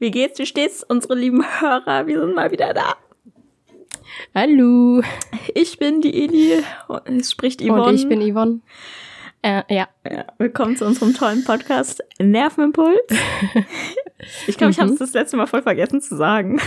[0.00, 0.38] Wie geht's?
[0.38, 2.06] Wie steht's, unsere lieben Hörer?
[2.06, 2.94] Wir sind mal wieder da.
[4.32, 5.02] Hallo.
[5.54, 6.62] Ich bin die Eli.
[7.06, 7.82] Es spricht Yvonne.
[7.82, 8.60] Und ich bin Yvonne.
[9.42, 9.88] Äh, ja.
[10.08, 10.24] ja.
[10.38, 13.00] Willkommen zu unserem tollen Podcast Nervenimpuls.
[14.46, 16.60] Ich glaube, ich habe es das letzte Mal voll vergessen zu sagen.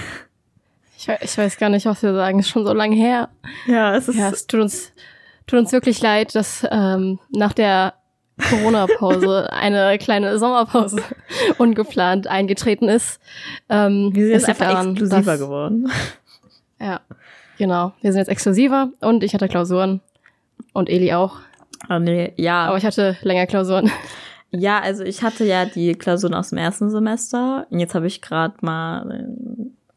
[0.97, 2.39] Ich, ich, weiß gar nicht, was wir sagen.
[2.39, 3.29] Ist schon so lange her.
[3.65, 4.17] Ja, es ist.
[4.17, 4.93] Ja, es tut uns,
[5.47, 7.93] tut uns wirklich leid, dass ähm, nach der
[8.37, 11.01] Corona-Pause eine kleine Sommerpause
[11.57, 13.19] ungeplant eingetreten ist.
[13.69, 15.91] Ähm, wir sind jetzt einfach daran, exklusiver dass, geworden.
[16.79, 17.01] Ja,
[17.57, 17.93] genau.
[18.01, 20.01] Wir sind jetzt exklusiver und ich hatte Klausuren
[20.73, 21.37] und Eli auch.
[21.89, 22.65] Oh nee, ja.
[22.65, 23.91] Aber ich hatte länger Klausuren.
[24.51, 27.67] Ja, also ich hatte ja die Klausuren aus dem ersten Semester.
[27.69, 29.27] Und jetzt habe ich gerade mal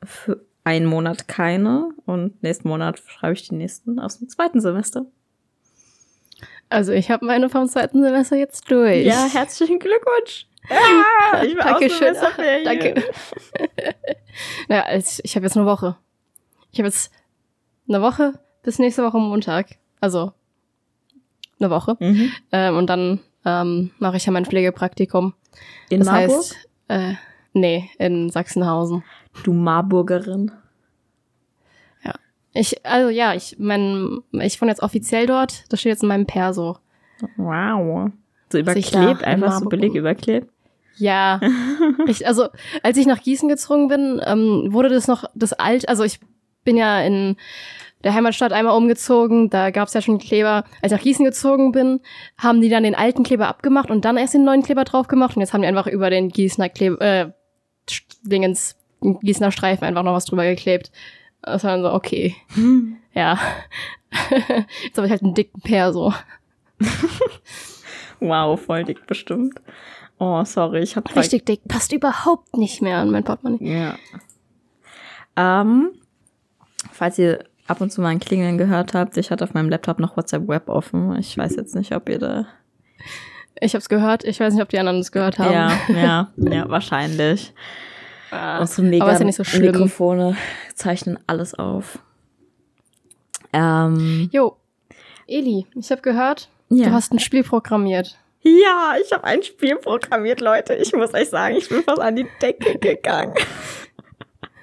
[0.05, 5.07] für einen Monat keine und nächsten Monat schreibe ich die nächsten aus dem zweiten Semester.
[6.69, 9.07] Also ich habe meine vom zweiten Semester jetzt durch.
[9.07, 10.47] Ja, herzlichen Glückwunsch.
[10.69, 12.15] Ja, ich bin Dankeschön.
[12.21, 13.03] Ach, danke.
[14.69, 14.85] naja,
[15.23, 15.97] ich habe jetzt eine Woche.
[16.73, 17.13] Ich habe jetzt
[17.89, 19.77] eine Woche bis nächste Woche Montag.
[20.01, 20.33] Also
[21.61, 21.97] eine Woche.
[22.01, 22.33] Mhm.
[22.53, 25.35] Ähm, und dann ähm, mache ich ja mein Pflegepraktikum.
[25.91, 26.37] In das Marburg?
[26.37, 26.57] heißt,
[26.89, 27.15] äh,
[27.53, 29.05] nee, in Sachsenhausen.
[29.45, 30.53] Du Marburgerin.
[32.55, 35.65] Ich, also ja, ich mein, ich wohne jetzt offiziell dort.
[35.71, 36.79] Das steht jetzt in meinem Perso.
[37.37, 38.11] Wow.
[38.51, 40.49] So überklebt, einfach so billig überklebt.
[40.97, 41.41] Ja.
[42.07, 42.49] ich, also,
[42.83, 46.21] als ich nach Gießen gezogen bin, ähm, wurde das noch das alt, also ich
[46.65, 47.37] bin ja in
[48.05, 50.65] der Heimatstadt einmal umgezogen, da gab es ja schon Kleber.
[50.83, 52.01] Als ich nach Gießen gezogen bin,
[52.39, 55.37] haben die dann den alten Kleber abgemacht und dann erst den neuen Kleber drauf gemacht
[55.37, 57.31] und jetzt haben die einfach über den Gießener Kleber, äh,
[58.23, 60.93] Dingens, Gießener Streifen einfach noch was drüber geklebt.
[61.45, 62.37] Das war dann so, okay.
[62.55, 62.97] Hm.
[63.13, 63.39] Ja.
[64.83, 66.13] Jetzt habe ich halt einen dicken Perso.
[68.21, 69.61] wow, voll dick bestimmt.
[70.19, 71.61] Oh, sorry, ich habe richtig dick.
[71.67, 73.81] Passt überhaupt nicht mehr an mein Portemonnaie.
[73.81, 73.99] Ja.
[75.37, 75.91] Ähm,
[76.93, 79.99] falls ihr ab und zu mal ein Klingeln gehört habt, ich hatte auf meinem Laptop
[79.99, 81.17] noch WhatsApp Web offen.
[81.19, 82.47] Ich weiß jetzt nicht, ob ihr da.
[83.61, 84.25] Ich habe es gehört.
[84.25, 85.53] Ich weiß nicht, ob die anderen es gehört haben.
[85.53, 87.53] Ja, ja, ja, wahrscheinlich.
[88.61, 89.73] Unsere mega aber ist ja nicht so schlimm.
[89.73, 90.37] Mikrofone
[90.75, 91.99] zeichnen alles auf.
[93.53, 94.57] Ähm, jo,
[95.27, 96.87] Eli, ich habe gehört, ja.
[96.87, 98.19] du hast ein Spiel programmiert.
[98.43, 100.75] Ja, ich habe ein Spiel programmiert, Leute.
[100.75, 103.35] Ich muss euch sagen, ich bin fast an die Decke gegangen.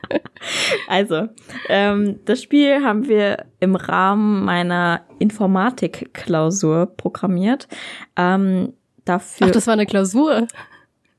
[0.88, 1.30] also,
[1.68, 7.68] ähm, das Spiel haben wir im Rahmen meiner Informatik-Klausur programmiert.
[8.16, 8.74] Ähm,
[9.04, 10.48] dafür Ach, das war eine Klausur?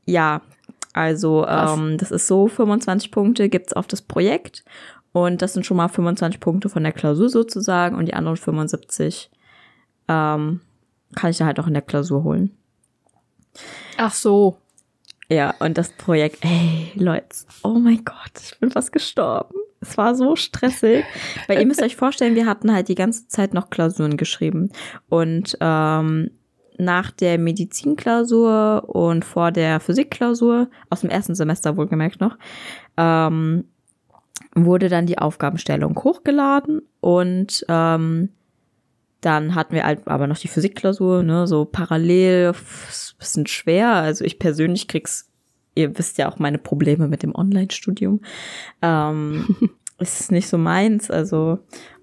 [0.05, 0.43] Ja,
[0.93, 4.65] also ähm, das ist so, 25 Punkte gibt's auf das Projekt
[5.13, 9.31] und das sind schon mal 25 Punkte von der Klausur sozusagen und die anderen 75
[10.09, 10.61] ähm,
[11.15, 12.57] kann ich da halt auch in der Klausur holen.
[13.97, 14.57] Ach so.
[15.29, 19.55] Ja, und das Projekt, ey, Leute, oh mein Gott, ich bin fast gestorben.
[19.81, 21.05] Es war so stressig.
[21.49, 24.71] Weil ihr müsst euch vorstellen, wir hatten halt die ganze Zeit noch Klausuren geschrieben.
[25.09, 26.31] Und ähm,
[26.78, 32.37] nach der Medizinklausur und vor der Physikklausur, aus dem ersten Semester wohlgemerkt noch,
[32.97, 33.65] ähm,
[34.55, 38.31] wurde dann die Aufgabenstellung hochgeladen und ähm,
[39.22, 42.55] dann hatten wir halt aber noch die Physikklausur, ne, so parallel,
[43.19, 43.93] bisschen schwer.
[43.93, 45.31] Also ich persönlich krieg's,
[45.77, 48.21] ihr wisst ja auch meine Probleme mit dem Online-Studium.
[48.82, 49.56] Ähm,
[49.99, 51.61] ist nicht so meins, also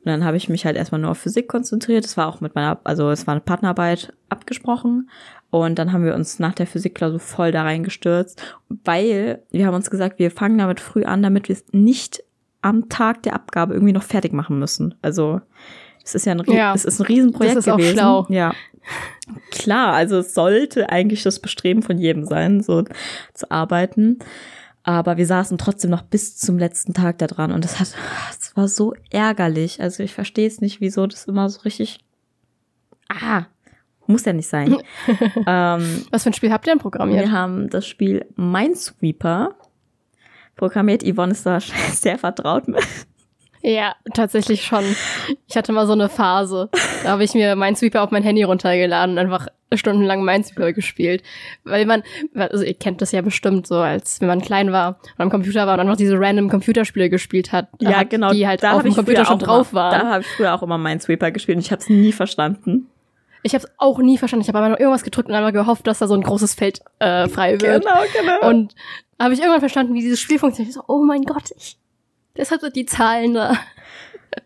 [0.09, 2.03] und dann habe ich mich halt erstmal nur auf Physik konzentriert.
[2.03, 5.09] Das war auch mit meiner, also es war eine Partnerarbeit abgesprochen.
[5.51, 9.89] Und dann haben wir uns nach der Physikklausur voll da reingestürzt, weil wir haben uns
[9.89, 12.23] gesagt, wir fangen damit früh an, damit wir es nicht
[12.61, 14.95] am Tag der Abgabe irgendwie noch fertig machen müssen.
[15.01, 15.41] Also
[16.03, 17.99] es ist ja ein, ja, es ist ein Riesenprojekt das ist gewesen.
[17.99, 18.35] Auch schlau.
[18.35, 18.53] Ja.
[19.51, 22.83] Klar, also es sollte eigentlich das Bestreben von jedem sein, so
[23.33, 24.19] zu arbeiten.
[24.89, 27.93] Aber wir saßen trotzdem noch bis zum letzten Tag da dran und das hat,
[28.31, 29.81] es war so ärgerlich.
[29.81, 31.99] Also ich verstehe es nicht, wieso das immer so richtig,
[33.07, 33.43] ah,
[34.07, 34.73] muss ja nicht sein.
[35.45, 37.25] ähm, Was für ein Spiel habt ihr denn programmiert?
[37.25, 39.53] Wir haben das Spiel Minesweeper
[40.55, 41.03] programmiert.
[41.03, 41.59] Yvonne ist da
[41.91, 42.83] sehr vertraut mit.
[43.61, 44.83] Ja, tatsächlich schon.
[45.47, 46.69] Ich hatte mal so eine Phase.
[47.03, 51.23] Da habe ich mir Minesweeper auf mein Handy runtergeladen und einfach stundenlang Minesweeper gespielt.
[51.63, 52.03] Weil man,
[52.35, 55.67] also ihr kennt das ja bestimmt so, als wenn man klein war und am Computer
[55.67, 57.67] war und einfach diese random Computerspiele gespielt hat.
[57.79, 58.31] Ja, hat, genau.
[58.31, 59.99] Die halt auf dem Computer schon drauf waren.
[59.99, 62.87] Da habe ich früher auch immer Minesweeper gespielt und ich habe es nie verstanden.
[63.43, 64.41] Ich habe es auch nie verstanden.
[64.41, 66.81] Ich habe aber noch irgendwas gedrückt und einmal gehofft, dass da so ein großes Feld
[66.99, 67.85] äh, frei wird.
[67.85, 68.49] Genau, genau.
[68.49, 68.75] Und
[69.19, 70.69] habe ich irgendwann verstanden, wie dieses Spiel funktioniert.
[70.69, 71.77] Ich so, oh mein Gott, ich
[72.37, 73.57] Deshalb sind die Zahlen da.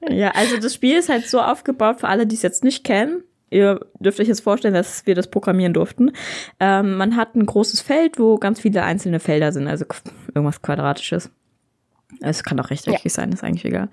[0.10, 3.24] Ja, also das Spiel ist halt so aufgebaut für alle, die es jetzt nicht kennen.
[3.50, 6.12] Ihr dürft euch jetzt vorstellen, dass wir das programmieren durften.
[6.60, 9.68] Ähm, man hat ein großes Feld, wo ganz viele einzelne Felder sind.
[9.68, 9.86] Also
[10.34, 11.30] irgendwas Quadratisches.
[12.22, 13.10] Es kann auch rechteckig ja.
[13.10, 13.90] sein, ist eigentlich egal.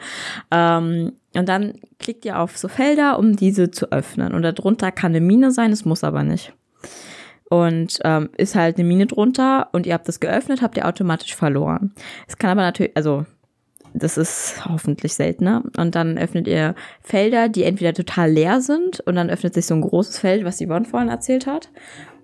[0.50, 4.32] Ähm, und dann klickt ihr auf so Felder, um diese zu öffnen.
[4.32, 6.54] Und darunter kann eine Mine sein, es muss aber nicht.
[7.50, 11.34] Und ähm, ist halt eine Mine drunter und ihr habt das geöffnet, habt ihr automatisch
[11.34, 11.92] verloren.
[12.28, 13.26] Es kann aber natürlich, also
[13.94, 15.62] das ist hoffentlich seltener.
[15.76, 19.74] Und dann öffnet ihr Felder, die entweder total leer sind und dann öffnet sich so
[19.74, 21.70] ein großes Feld, was Yvonne vorhin erzählt hat.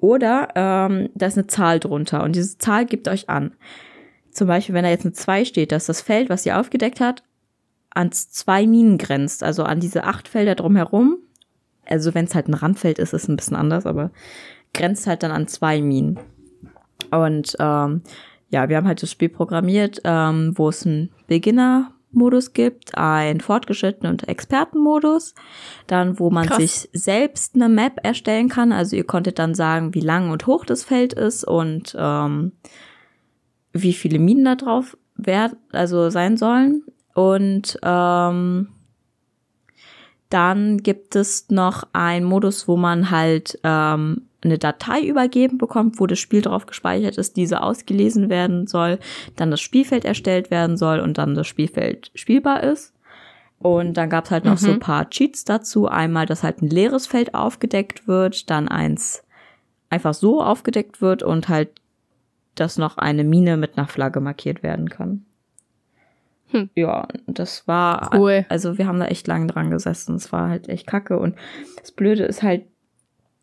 [0.00, 3.52] Oder ähm, da ist eine Zahl drunter und diese Zahl gibt euch an.
[4.30, 7.22] Zum Beispiel, wenn da jetzt eine 2 steht, dass das Feld, was ihr aufgedeckt hat,
[7.96, 11.16] an zwei Minen grenzt, also an diese acht Felder drumherum.
[11.86, 14.10] Also wenn es halt ein Randfeld ist, ist es ein bisschen anders, aber
[14.74, 16.20] grenzt halt dann an zwei Minen.
[17.10, 18.02] Und ähm,
[18.50, 20.86] ja, wir haben halt das Spiel programmiert, ähm, wo es
[21.28, 25.34] einen Beginner-Modus gibt, einen fortgeschrittenen und Experten-Modus,
[25.87, 26.58] dann wo man Krass.
[26.58, 28.73] sich selbst eine Map erstellen kann.
[28.73, 32.52] Also ihr konntet dann sagen, wie lang und hoch das Feld ist und ähm,
[33.73, 36.82] wie viele Minen da drauf wert, also sein sollen.
[37.14, 38.69] Und ähm,
[40.29, 46.06] dann gibt es noch einen Modus, wo man halt ähm, eine Datei übergeben bekommt, wo
[46.06, 48.98] das Spiel drauf gespeichert ist, diese ausgelesen werden soll,
[49.37, 52.94] dann das Spielfeld erstellt werden soll und dann das Spielfeld spielbar ist.
[53.58, 54.66] Und dann gab es halt noch mhm.
[54.66, 55.88] so ein paar Cheats dazu.
[55.88, 59.25] Einmal, dass halt ein leeres Feld aufgedeckt wird, dann eins
[59.88, 61.70] einfach so aufgedeckt wird und halt,
[62.54, 65.25] dass noch eine Mine mit einer Flagge markiert werden kann.
[66.48, 66.70] Hm.
[66.75, 68.46] Ja, das war, cool.
[68.48, 70.16] also wir haben da echt lange dran gesessen.
[70.16, 71.19] Es war halt echt kacke.
[71.19, 71.37] Und
[71.81, 72.66] das Blöde ist halt,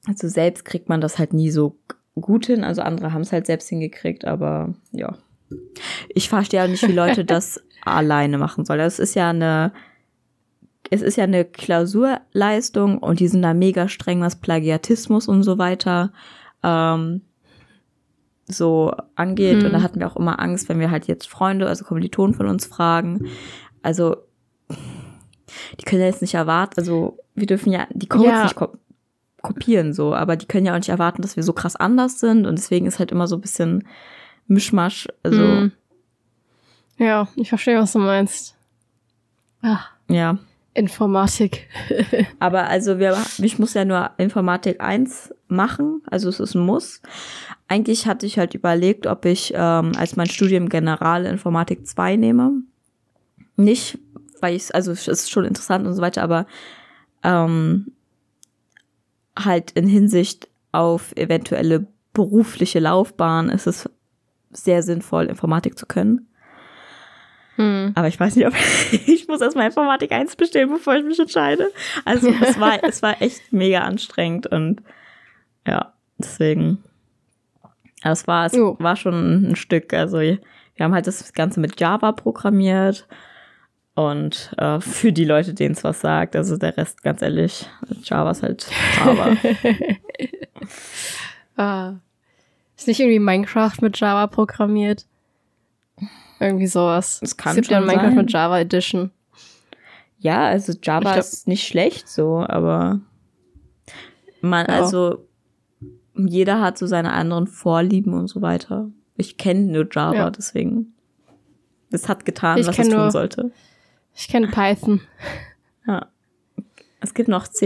[0.07, 1.77] also selbst kriegt man das halt nie so
[2.15, 2.63] gut hin.
[2.63, 5.17] Also andere haben es halt selbst hingekriegt, aber ja.
[6.09, 8.79] Ich verstehe auch nicht, wie Leute das alleine machen sollen.
[8.79, 9.73] Das ist ja eine,
[10.89, 15.57] es ist ja eine Klausurleistung und die sind da mega streng, was Plagiatismus und so
[15.57, 16.11] weiter
[16.63, 17.21] ähm,
[18.47, 19.59] so angeht.
[19.59, 19.65] Hm.
[19.65, 22.47] Und da hatten wir auch immer Angst, wenn wir halt jetzt Freunde, also Kommilitonen von
[22.47, 23.27] uns fragen.
[23.81, 24.17] Also,
[25.79, 28.43] die können ja jetzt nicht erwarten, also wir dürfen ja die Codes ja.
[28.43, 28.55] nicht
[29.43, 32.47] kopieren so, aber die können ja auch nicht erwarten, dass wir so krass anders sind
[32.47, 33.87] und deswegen ist halt immer so ein bisschen
[34.47, 35.71] Mischmasch, also hm.
[36.97, 38.55] Ja, ich verstehe, was du meinst.
[39.61, 39.79] Ah.
[40.09, 40.37] Ja.
[40.75, 41.67] Informatik.
[42.39, 47.01] aber also wir, ich muss ja nur Informatik 1 machen, also es ist ein Muss.
[47.67, 52.51] Eigentlich hatte ich halt überlegt, ob ich ähm, als mein Studium General Informatik 2 nehme.
[53.55, 53.99] Nicht,
[54.41, 56.47] weil ich, also es ist schon interessant und so weiter, aber
[57.23, 57.91] ähm,
[59.37, 63.89] halt in Hinsicht auf eventuelle berufliche Laufbahn ist es
[64.51, 66.27] sehr sinnvoll, Informatik zu können.
[67.55, 67.91] Hm.
[67.95, 68.53] Aber ich weiß nicht, ob
[68.91, 71.71] ich muss erstmal Informatik 1 bestellen, bevor ich mich entscheide.
[72.05, 74.81] Also es war, es war echt mega anstrengend und
[75.65, 76.83] ja, deswegen.
[78.01, 78.75] Aber es war, es jo.
[78.79, 79.93] war schon ein Stück.
[79.93, 80.39] Also wir
[80.79, 83.07] haben halt das Ganze mit Java programmiert
[83.95, 87.69] und äh, für die Leute, denen es was sagt, also der Rest, ganz ehrlich,
[88.03, 88.67] Java ist halt
[88.97, 89.37] Java.
[91.57, 91.93] ah.
[92.75, 95.05] Ist nicht irgendwie Minecraft mit Java programmiert?
[96.39, 97.19] Irgendwie sowas.
[97.21, 98.15] Es kann es gibt ja Minecraft sein.
[98.15, 99.11] mit Java Edition.
[100.17, 102.99] Ja, also Java glaub, ist nicht schlecht so, aber
[104.41, 104.81] man, ja.
[104.81, 105.27] also
[106.15, 108.89] jeder hat so seine anderen Vorlieben und so weiter.
[109.17, 110.29] Ich kenne nur Java, ja.
[110.31, 110.93] deswegen.
[111.91, 113.51] Es hat getan, ich was es tun sollte.
[114.15, 115.01] Ich kenne Python.
[115.85, 116.07] Ja.
[117.01, 117.65] Es gibt noch C++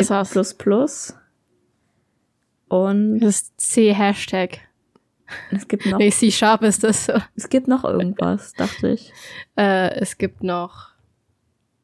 [2.67, 4.59] und das ist C Hashtag.
[5.51, 5.97] Es gibt noch.
[5.97, 7.13] Nee, C Sharp ist das so.
[7.35, 9.13] Es gibt noch irgendwas, dachte ich.
[9.57, 10.89] Äh, es gibt noch.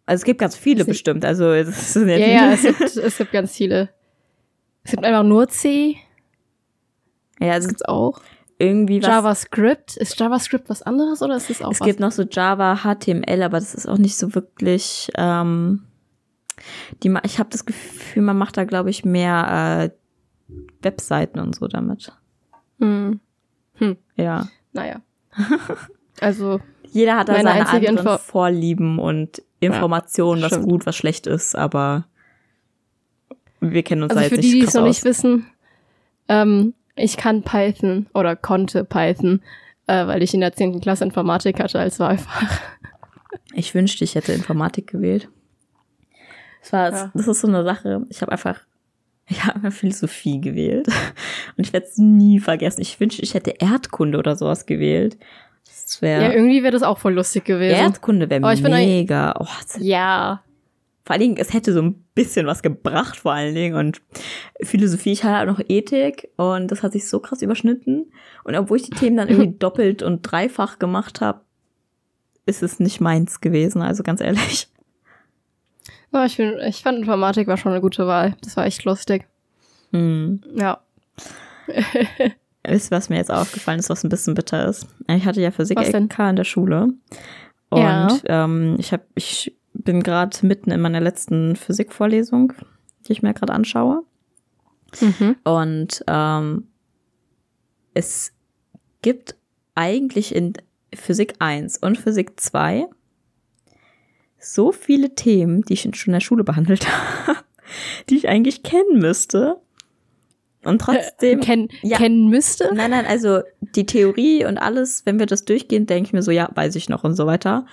[0.05, 1.24] Also es gibt ganz viele bestimmt.
[1.24, 3.89] Also es sind ja, ja, ja es, gibt, es gibt ganz viele.
[4.84, 5.98] Es gibt einfach nur C.
[7.39, 8.22] Ja, das gibt's auch.
[8.63, 9.08] Irgendwie was.
[9.08, 9.98] JavaScript.
[9.98, 11.86] Ist JavaScript was anderes oder ist das auch Es was?
[11.88, 15.12] gibt noch so Java, HTML, aber das ist auch nicht so wirklich.
[15.15, 15.84] Ähm,
[17.03, 21.67] die, ich habe das Gefühl, man macht da, glaube ich, mehr äh, Webseiten und so
[21.67, 22.12] damit.
[22.79, 23.20] Hm.
[23.75, 23.98] Hm.
[24.15, 24.48] Ja.
[24.72, 25.01] Naja.
[26.22, 26.62] Also.
[26.91, 30.70] Jeder hat da seine anderen Info Vorlieben und Informationen, ja, was stimmt.
[30.70, 32.05] gut, was schlecht ist, aber
[33.60, 34.88] wir kennen uns also halt für nicht die, die es noch aus.
[34.89, 35.48] nicht wissen,
[36.27, 39.41] ähm, ich kann Python oder konnte Python,
[39.88, 40.81] äh, weil ich in der 10.
[40.81, 42.59] Klasse Informatik hatte als Wahlfach.
[43.53, 45.29] Ich wünschte, ich hätte Informatik gewählt.
[46.62, 47.12] Das, war, ja.
[47.13, 48.05] das ist so eine Sache.
[48.09, 48.62] Ich habe einfach,
[49.27, 50.88] ich habe Philosophie gewählt.
[51.57, 52.81] Und ich werde es nie vergessen.
[52.81, 55.17] Ich wünschte, ich hätte Erdkunde oder sowas gewählt.
[55.65, 57.75] Das wär, ja, irgendwie wäre das auch voll lustig gewesen.
[57.75, 59.35] Erdkunde wäre mega.
[59.39, 59.47] Oh,
[59.79, 60.41] ja.
[61.05, 63.75] Vor allen Dingen, es hätte so ein bisschen was gebracht, vor allen Dingen.
[63.75, 64.01] Und
[64.62, 68.12] Philosophie, ich hatte auch noch Ethik und das hat sich so krass überschnitten.
[68.45, 71.41] Und obwohl ich die Themen dann irgendwie doppelt und dreifach gemacht habe,
[72.45, 74.67] ist es nicht meins gewesen, also ganz ehrlich.
[76.13, 78.36] Ja, ich, find, ich fand Informatik war schon eine gute Wahl.
[78.41, 79.25] Das war echt lustig.
[79.91, 80.41] Hm.
[80.55, 80.79] Ja.
[82.65, 84.88] Wisst ihr, was mir jetzt aufgefallen ist, was ein bisschen bitter ist?
[85.07, 85.79] Ich hatte ja Physik?
[85.79, 86.93] LK in der Schule.
[87.69, 88.07] Und Ja.
[88.25, 92.53] ähm, ich, hab, ich bin gerade mitten in meiner letzten Physikvorlesung,
[93.08, 94.03] die ich mir gerade anschaue.
[95.01, 95.36] Mhm.
[95.44, 96.68] Und ähm,
[97.94, 98.34] es
[99.01, 99.36] gibt
[99.75, 100.53] eigentlich in
[100.94, 102.88] Physik 1 und Physik 2
[104.39, 106.88] so viele Themen, die ich schon in der Schule behandelt
[107.27, 107.39] habe,
[108.10, 109.58] die ich eigentlich kennen müsste.
[110.63, 111.42] Und trotzdem.
[111.42, 111.98] Ken ja.
[111.98, 112.74] Kennen müsste?
[112.74, 113.42] Nein, nein, also
[113.75, 116.88] die Theorie und alles, wenn wir das durchgehen, denke ich mir so, ja, weiß ich
[116.88, 117.65] noch und so weiter.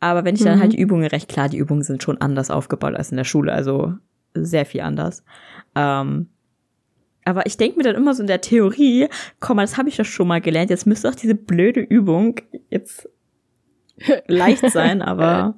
[0.00, 0.62] Aber wenn ich dann Mhm.
[0.62, 3.52] halt die Übungen recht klar, die Übungen sind schon anders aufgebaut als in der Schule,
[3.52, 3.94] also
[4.34, 5.22] sehr viel anders.
[5.74, 6.28] Ähm,
[7.24, 9.08] aber ich denke mir dann immer so in der Theorie,
[9.40, 12.40] komm mal, das habe ich doch schon mal gelernt, jetzt müsste auch diese blöde Übung
[12.70, 13.08] jetzt
[14.26, 15.54] leicht sein, aber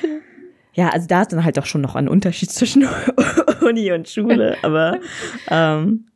[0.74, 2.86] ja, also da ist dann halt auch schon noch ein Unterschied zwischen
[3.62, 5.00] Uni und Schule, aber
[5.48, 6.08] ähm,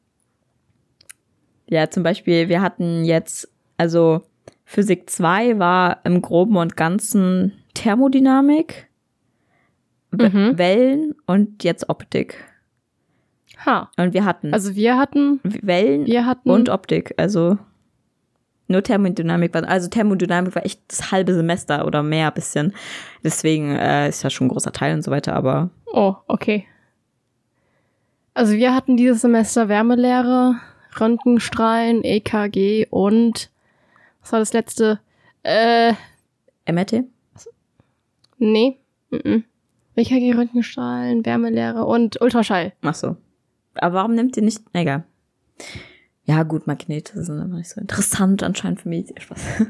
[1.68, 3.48] ja, zum Beispiel, wir hatten jetzt,
[3.78, 4.22] also
[4.66, 8.88] Physik 2 war im Groben und Ganzen Thermodynamik,
[10.12, 10.56] Mhm.
[10.56, 12.42] Wellen und jetzt Optik.
[13.64, 13.90] Ha.
[13.96, 17.58] Und wir hatten Also wir hatten, Wellen wir hatten und Optik, also
[18.68, 22.72] nur Thermodynamik war, also Thermodynamik war echt das halbe Semester oder mehr bisschen.
[23.24, 26.66] Deswegen äh, ist ja schon ein großer Teil und so weiter, aber Oh, okay.
[28.34, 30.56] Also wir hatten dieses Semester Wärmelehre,
[30.98, 33.50] Röntgenstrahlen, EKG und
[34.26, 34.98] was war das letzte?
[35.44, 35.92] Äh,
[36.70, 37.04] MRT?
[38.38, 38.78] nee.
[39.10, 39.44] Mhm.
[39.94, 42.72] EKG, Röntgenstrahlen, Wärmelehre und Ultraschall.
[42.82, 43.16] Ach so.
[43.76, 45.04] Aber warum nimmt ihr nicht, egal.
[46.24, 49.12] Ja, gut, Magnete sind immer nicht so interessant anscheinend für mich.
[49.18, 49.40] Spaß.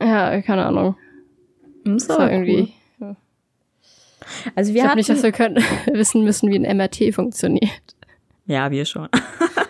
[0.00, 0.94] Ja, keine Ahnung.
[1.84, 2.72] Das Das war irgendwie.
[4.54, 5.56] Also Ich wir glaube hatten, nicht, dass wir können,
[5.92, 7.70] wissen müssen, wie ein MRT funktioniert.
[8.44, 9.08] ja, wir schon.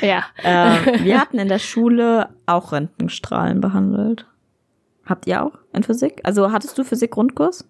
[0.00, 0.24] ja.
[0.42, 4.26] äh, wir hatten in der Schule auch Röntgenstrahlen behandelt.
[5.04, 6.20] Habt ihr auch in Physik?
[6.24, 7.66] Also hattest du Physik-Grundkurs?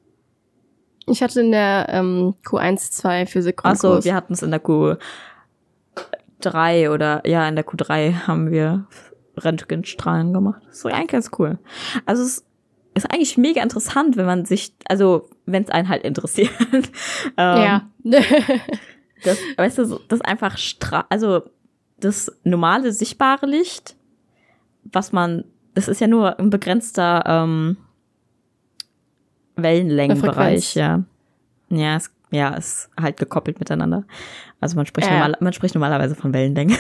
[1.07, 4.63] Ich hatte in der ähm, Q1, 2 Physik Ach so, wir hatten es in der
[4.63, 4.99] Q3
[6.91, 8.87] oder ja, in der Q3 haben wir
[9.43, 10.61] Röntgenstrahlen gemacht.
[10.67, 11.59] Das ist eigentlich ganz cool.
[12.07, 12.45] Also es
[12.95, 16.51] ist eigentlich mega interessant, wenn man sich, also wenn es einen halt interessiert.
[16.73, 16.83] ähm,
[17.37, 17.83] Ja.
[19.25, 21.43] Das, weißt du, das einfach Stra also
[22.01, 23.97] das normale sichtbare Licht,
[24.85, 27.77] was man, das ist ja nur ein begrenzter ähm,
[29.57, 31.03] Wellenlängenbereich, ja.
[31.71, 34.05] Ja, es, ja, ist halt gekoppelt miteinander.
[34.61, 35.15] Also man spricht, Ja.
[35.15, 36.77] normal, man spricht normalerweise von Wellenlänge.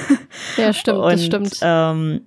[0.56, 1.58] ja, stimmt, und, das stimmt.
[1.62, 2.22] Ähm,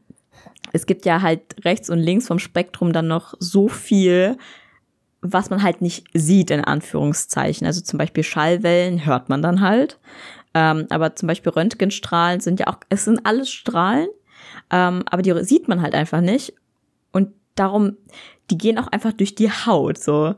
[0.74, 4.38] es gibt ja halt rechts und links vom Spektrum dann noch so viel,
[5.22, 7.68] was man halt nicht sieht, in Anführungszeichen.
[7.68, 10.00] Also zum Beispiel Schallwellen hört man dann halt.
[10.54, 14.08] Ähm, aber zum Beispiel Röntgenstrahlen sind ja auch, es sind alles Strahlen,
[14.70, 16.54] ähm, aber die sieht man halt einfach nicht.
[17.12, 17.98] Und darum,
[18.50, 20.36] die gehen auch einfach durch die Haut, so.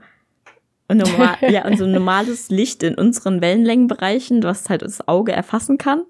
[0.87, 5.77] Und, normal, ja, und so normales Licht in unseren Wellenlängenbereichen, was halt das Auge erfassen
[5.77, 6.03] kann,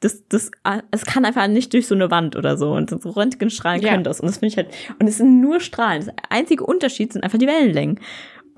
[0.00, 0.50] das, das,
[0.90, 2.72] es kann einfach nicht durch so eine Wand oder so.
[2.72, 3.92] Und so Röntgenstrahlen Ja.
[3.92, 4.20] können das.
[4.20, 4.68] Und das finde ich halt,
[4.98, 6.04] und es sind nur Strahlen.
[6.04, 8.00] Der einzige Unterschied sind einfach die Wellenlängen.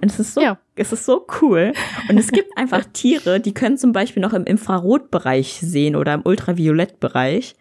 [0.00, 0.58] Und es ist so, Ja.
[0.74, 1.72] es ist so cool.
[2.08, 6.22] Und es gibt einfach Tiere, die können zum Beispiel noch im Infrarotbereich sehen oder im
[6.24, 7.54] Ultraviolettbereich.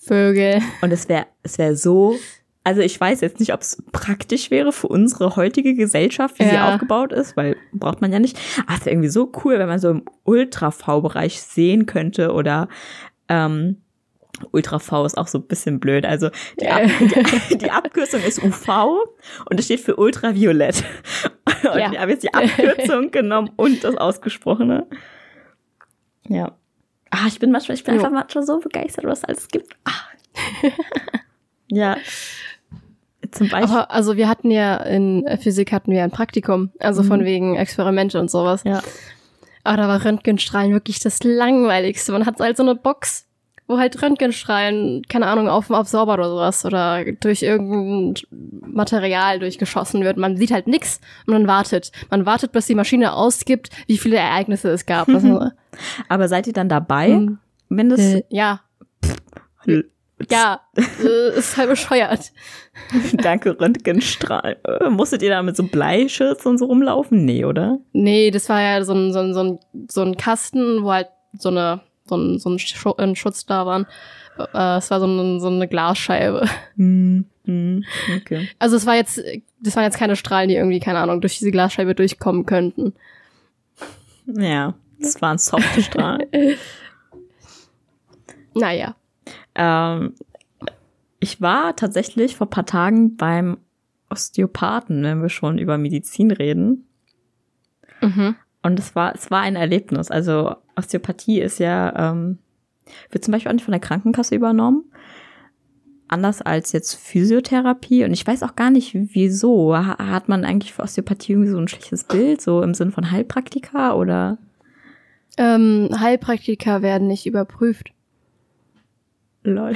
[0.00, 0.60] Vögel.
[0.80, 2.16] Und es wäre, es wäre so,
[2.64, 6.54] also ich weiß jetzt nicht, ob es praktisch wäre für unsere heutige Gesellschaft, wie sie
[6.54, 6.72] Ja.
[6.74, 8.38] aufgebaut ist, weil braucht man ja nicht.
[8.66, 12.68] Aber es wäre irgendwie so cool, wenn man so im Ultra-V-Bereich sehen könnte oder
[13.28, 13.76] ähm,
[14.50, 16.04] Ultra-V ist auch so ein bisschen blöd.
[16.04, 16.30] Also
[16.60, 16.82] die, Ab
[17.50, 18.68] die, die Abkürzung ist UV
[19.48, 20.82] und es steht für Ultraviolett.
[21.78, 21.92] Ja.
[21.92, 24.86] ich habe jetzt die Abkürzung genommen und das Ausgesprochene.
[26.28, 26.52] Ja.
[27.10, 28.00] Ah, ich bin manchmal, ich bin Jo.
[28.00, 29.74] einfach manchmal so begeistert, was es alles gibt.
[29.84, 30.70] Ah.
[31.68, 31.96] ja.
[33.30, 33.70] Zum Beispiel.
[33.76, 37.24] Aber also wir hatten ja in Physik hatten wir ein Praktikum, also von Mhm.
[37.24, 38.62] wegen Experimente und sowas.
[38.64, 38.82] ja.
[39.64, 42.10] Aber da war Röntgenstrahlen wirklich das langweiligste.
[42.12, 43.26] Man hat halt so eine Box,
[43.72, 48.22] wo halt Röntgenstrahlen, keine Ahnung, auf dem Absorber oder sowas oder durch irgendein
[48.66, 50.16] Material durchgeschossen wird.
[50.18, 51.90] Man sieht halt nix und man wartet.
[52.10, 55.08] Man wartet, bis die Maschine ausgibt, wie viele Ereignisse es gab.
[56.08, 57.38] Aber seid ihr dann dabei, Hm.
[57.68, 58.60] wenn das äh, ja,
[59.66, 59.90] L-
[60.30, 62.32] Ja, äh, ist halt bescheuert.
[63.14, 64.56] Danke, Röntgenstrahl.
[64.64, 67.24] Äh, Musstet ihr da mit so Bleischirts und so rumlaufen?
[67.24, 67.78] Nee, oder?
[67.92, 69.58] Nee, das war ja so ein, so ein, so ein,
[69.90, 71.80] so ein Kasten, wo halt so eine,
[72.12, 73.80] so ein, so ein, Schu ein Schutz da war.
[74.38, 76.48] Äh, es war so, ein, so eine Glasscheibe.
[76.76, 77.84] Hm, hm,
[78.16, 78.48] okay.
[78.58, 79.20] Also es war jetzt,
[79.60, 82.94] das waren jetzt keine Strahlen, die irgendwie, keine Ahnung, durch diese Glasscheibe durchkommen könnten.
[84.26, 86.26] Ja, das war ein Softstrahl.
[88.54, 88.96] Naja.
[89.54, 90.12] ähm,
[91.18, 93.56] ich war tatsächlich vor paar Tagen beim
[94.10, 96.86] Osteopathen, wenn wir schon über Medizin reden.
[98.02, 98.36] Mhm.
[98.62, 100.10] Und es war, es war ein Erlebnis.
[100.10, 102.38] Also Osteopathie ist ja, ähm,
[103.10, 104.84] wird zum Beispiel auch nicht von der Krankenkasse übernommen.
[106.08, 108.04] Anders als jetzt Physiotherapie.
[108.04, 109.76] Und ich weiß auch gar nicht, wieso.
[109.76, 113.10] Ha- Hat man eigentlich für Osteopathie irgendwie so ein schlechtes Bild, so im Sinn von
[113.10, 114.38] Heilpraktiker oder?
[115.38, 117.92] Ähm, Heilpraktiker werden nicht überprüft.
[119.42, 119.72] Lol.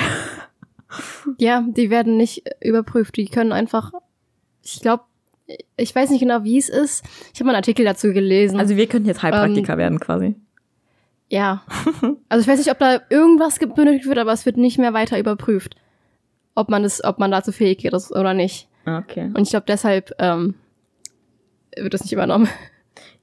[1.38, 3.16] Ja, die werden nicht überprüft.
[3.16, 3.93] Die können einfach,
[4.62, 5.05] ich glaube,
[5.76, 7.05] ich weiß nicht genau, wie es ist.
[7.33, 8.59] Ich habe mal einen Artikel dazu gelesen.
[8.59, 10.35] Also wir könnten jetzt Heilpraktiker werden quasi.
[11.29, 11.62] ja.
[12.29, 14.93] Also ich weiß nicht, ob da irgendwas ge- benötigt wird, aber es wird nicht mehr
[14.93, 15.76] weiter überprüft.
[16.55, 18.69] Ob man das, ob man dazu fähig ist oder nicht.
[18.87, 19.26] Okay.
[19.35, 20.55] Und ich glaube, deshalb ähm,
[21.76, 22.49] wird das nicht übernommen.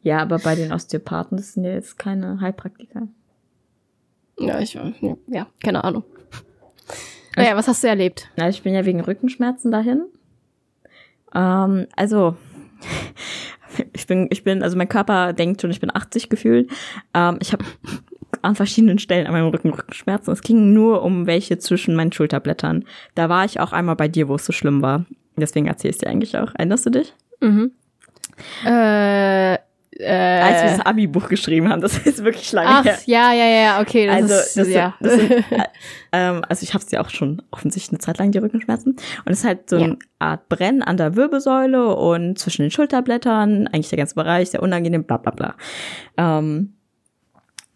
[0.06, 3.08] Ja, aber bei den Osteopathen, das sind ja jetzt keine Heilpraktiker.
[4.38, 4.74] Ja, ich,
[5.28, 6.04] ja, keine Ahnung.
[7.38, 8.28] Naja, was hast du erlebt?
[8.36, 10.02] Na, ich bin ja wegen Rückenschmerzen dahin.
[11.34, 12.36] Ähm, also,
[13.94, 16.70] ich bin, ich bin, also mein Körper denkt schon, ich bin 80 gefühlt.
[17.14, 17.66] Ähm, ich habe
[18.42, 20.34] an verschiedenen Stellen an meinem Rücken Rückenschmerzen.
[20.34, 22.86] Es ging nur um welche zwischen meinen Schulterblättern.
[23.16, 25.06] Da war ich auch einmal bei dir, wo es so schlimm war.
[25.38, 26.52] Deswegen erzähle ich dir eigentlich auch.
[26.56, 27.14] Erinnerst du dich?
[27.42, 27.72] Mhm.
[28.66, 29.58] Äh,
[30.00, 32.98] Als wir äh, das Abi-Buch geschrieben haben, das ist wirklich lange ach, her.
[33.06, 34.08] ja, ja, ja, okay.
[34.08, 34.96] Das Also, ist, das, ja.
[35.00, 35.64] das sind, äh,
[36.12, 38.94] ähm, also ich habe ja auch schon offensichtlich eine Zeit lang die Rückenschmerzen.
[38.94, 39.84] Und es ist halt so Ja.
[39.86, 44.64] eine Art Brennen an der Wirbelsäule und zwischen den Schulterblättern, eigentlich der ganze Bereich, sehr
[44.64, 45.56] unangenehm, bla bla bla.
[46.18, 46.74] Ähm,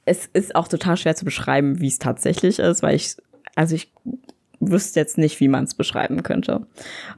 [0.06, 3.16] es ist auch total schwer zu beschreiben, wie es tatsächlich ist, weil ich,
[3.56, 3.92] also ich
[4.60, 6.66] wüsste jetzt nicht, wie man es beschreiben könnte.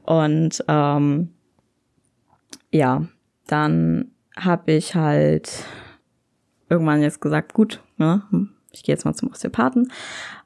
[0.04, 1.30] Und ähm,
[2.72, 3.06] ja,
[3.48, 5.52] dann habe ich halt
[6.70, 8.24] irgendwann jetzt gesagt, gut, ne,
[8.72, 9.92] ich gehe jetzt mal zum Osteopathen.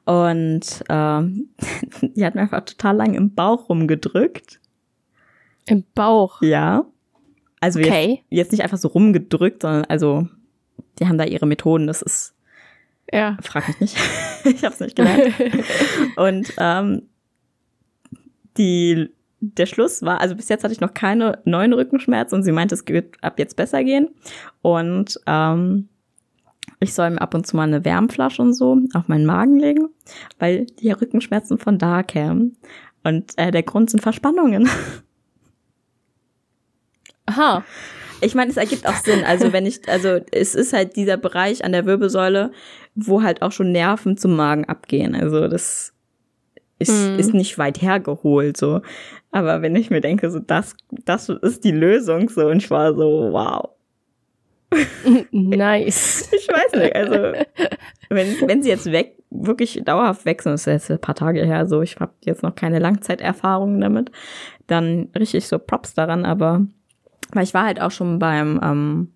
[0.04, 1.48] Und ähm,
[2.02, 4.60] die hat mir einfach total lang im Bauch rumgedrückt.
[5.66, 6.42] Im Bauch.
[6.42, 6.84] Ja.
[7.60, 8.22] Also jetzt, Okay.
[8.28, 10.28] jetzt nicht einfach so rumgedrückt, sondern also
[10.98, 12.34] die haben da ihre Methoden, das ist,
[13.12, 13.36] Ja.
[13.42, 13.96] frag mich nicht,
[14.44, 15.32] ich habe es nicht gelernt.
[16.16, 17.02] Und ähm,
[18.58, 19.08] die,
[19.52, 22.74] der Schluss war, also bis jetzt hatte ich noch keine neuen Rückenschmerzen und sie meinte,
[22.74, 24.08] es wird ab jetzt besser gehen.
[24.62, 25.88] Und ähm,
[26.80, 29.88] ich soll mir ab und zu mal eine Wärmflasche und so auf meinen Magen legen,
[30.38, 32.56] weil die Rückenschmerzen von da kämen.
[33.02, 34.68] Und äh, der Grund sind Verspannungen.
[37.26, 37.64] Aha.
[38.20, 39.24] Ich meine, es ergibt auch Sinn.
[39.24, 42.52] Also wenn ich, also es ist halt dieser Bereich an der Wirbelsäule,
[42.94, 45.14] wo halt auch schon Nerven zum Magen abgehen.
[45.14, 45.92] Also das
[46.88, 47.18] ist, Hm.
[47.18, 48.80] ist nicht weit hergeholt so.
[49.30, 52.94] Aber wenn ich mir denke, so das, das ist die Lösung so und ich war
[52.94, 53.70] so, wow.
[55.30, 56.28] Nice.
[56.32, 56.94] Ich weiß nicht.
[56.96, 57.14] Also
[58.10, 61.44] wenn, wenn sie jetzt weg, wirklich dauerhaft weg sind, das ist jetzt ein paar Tage
[61.44, 64.10] her, so ich habe jetzt noch keine Langzeiterfahrungen damit,
[64.66, 66.66] dann richtig so Props daran, aber
[67.32, 69.12] weil ich war halt auch schon beim ähm,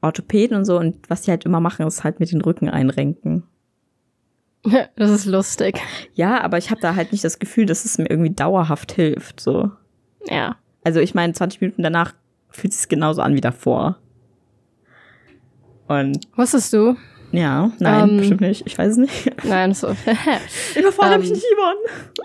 [0.00, 3.44] Orthopäden und so und was die halt immer machen, ist halt mit den Rücken einrenken.
[4.96, 5.80] Das ist lustig.
[6.14, 9.40] Ja, aber ich habe da halt nicht das Gefühl, dass es mir irgendwie dauerhaft hilft.
[9.40, 9.70] So.
[10.26, 10.56] Ja.
[10.84, 12.14] Also ich meine, 20 Minuten danach
[12.50, 13.98] fühlt es sich genauso an wie davor.
[15.88, 16.96] Und Wusstest du?
[17.32, 18.16] ja, nein, Ähm.
[18.18, 18.62] bestimmt nicht.
[18.66, 19.30] Ich weiß es nicht.
[19.44, 19.88] Nein, so.
[20.78, 21.34] Überfordere mich Ähm.
[21.34, 22.20] nicht, Yvonne.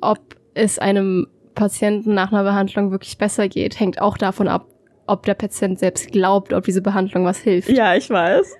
[0.00, 4.66] ob es einem Patienten nach einer Behandlung wirklich besser geht, hängt auch davon ab,
[5.06, 7.68] ob der Patient selbst glaubt, ob diese Behandlung was hilft.
[7.70, 8.56] Ja, ich weiß.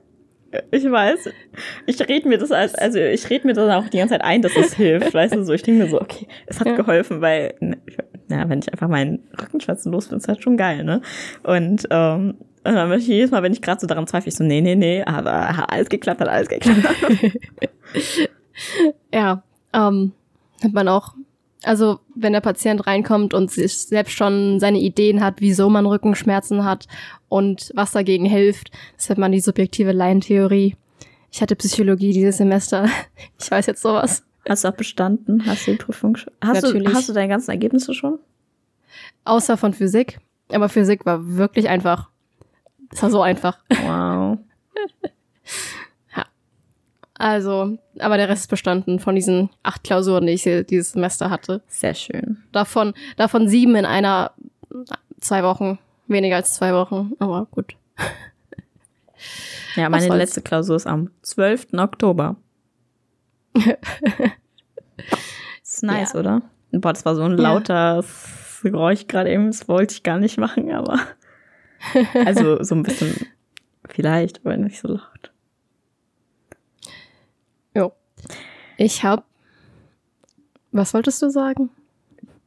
[0.71, 1.31] Ich weiß.
[1.87, 4.43] Ich rede mir das als, also ich rede mir das auch die ganze Zeit ein,
[4.43, 5.15] dass es hilft.
[5.15, 6.75] Weißt du, so ich denke mir so, okay, es hat Ja.
[6.77, 7.79] geholfen, weil, ne,
[8.29, 11.01] na, wenn ich einfach meinen Rückenschmerzen los bin, ist halt schon geil, ne?
[11.43, 12.35] Und, ähm,
[12.65, 14.61] und dann möchte ich jedes Mal, wenn ich gerade so daran zweifle, ich so, nee,
[14.61, 16.81] nee, nee, aber hat alles geklappt, hat alles geklappt.
[19.13, 20.13] Ja, ähm,
[20.63, 21.15] hat man auch.
[21.65, 26.65] Also, wenn der Patient reinkommt und sich selbst schon seine Ideen hat, wieso man Rückenschmerzen
[26.65, 26.87] hat
[27.29, 30.77] und was dagegen hilft, das nennt man die subjektive Laientheorie.
[31.31, 32.89] Ich hatte Psychologie dieses Semester.
[33.41, 34.25] Ich weiß jetzt sowas.
[34.49, 35.45] Hast du auch bestanden?
[35.47, 36.33] Hast du die Prüfung schon?
[36.41, 36.89] Hast Natürlich.
[36.89, 38.19] du, hast du deine ganzen Ergebnisse schon?
[39.25, 40.19] Außer von Physik.
[40.51, 42.11] Aber Physik war wirklich einfach.
[42.91, 43.59] Es war so einfach.
[43.85, 44.39] Wow.
[47.23, 51.63] Also, aber der Rest bestanden von diesen acht Klausuren, die ich dieses Semester hatte.
[51.69, 52.43] Sehr schön.
[52.51, 54.33] Davon, davon sieben in einer,
[55.21, 55.79] zwei Wochen.
[56.09, 57.77] Weniger als zwei Wochen, aber gut.
[59.77, 61.75] Ja, meine letzte Klausur ist am 12.
[61.75, 62.35] Oktober.
[65.63, 66.19] ist nice, ja.
[66.19, 66.43] oder?
[66.73, 67.69] Boah, das war so ein lautes
[68.65, 68.71] ja.
[68.71, 69.47] Geräusch gerade eben.
[69.47, 70.99] Das wollte ich gar nicht machen, aber.
[72.27, 73.29] Also so ein bisschen
[73.89, 75.32] vielleicht, aber nicht so laut.
[77.75, 77.93] Jo.
[78.77, 79.25] Ich hab.
[80.73, 81.71] Was wolltest du sagen?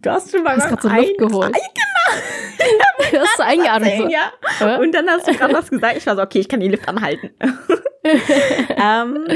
[0.02, 1.54] Du hast schon mal hast gerade so Luft geholt.
[1.54, 3.12] Genau.
[3.12, 4.12] du hast du eingeatmet.
[4.12, 4.78] Ja.
[4.78, 5.98] Und dann hast du gerade was gesagt.
[5.98, 7.32] Ich war so, okay, ich kann die Lift anhalten.
[8.78, 9.28] ähm,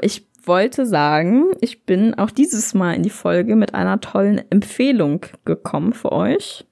[0.00, 5.26] ich wollte sagen, ich bin auch dieses Mal in die Folge mit einer tollen Empfehlung
[5.44, 6.66] gekommen für euch.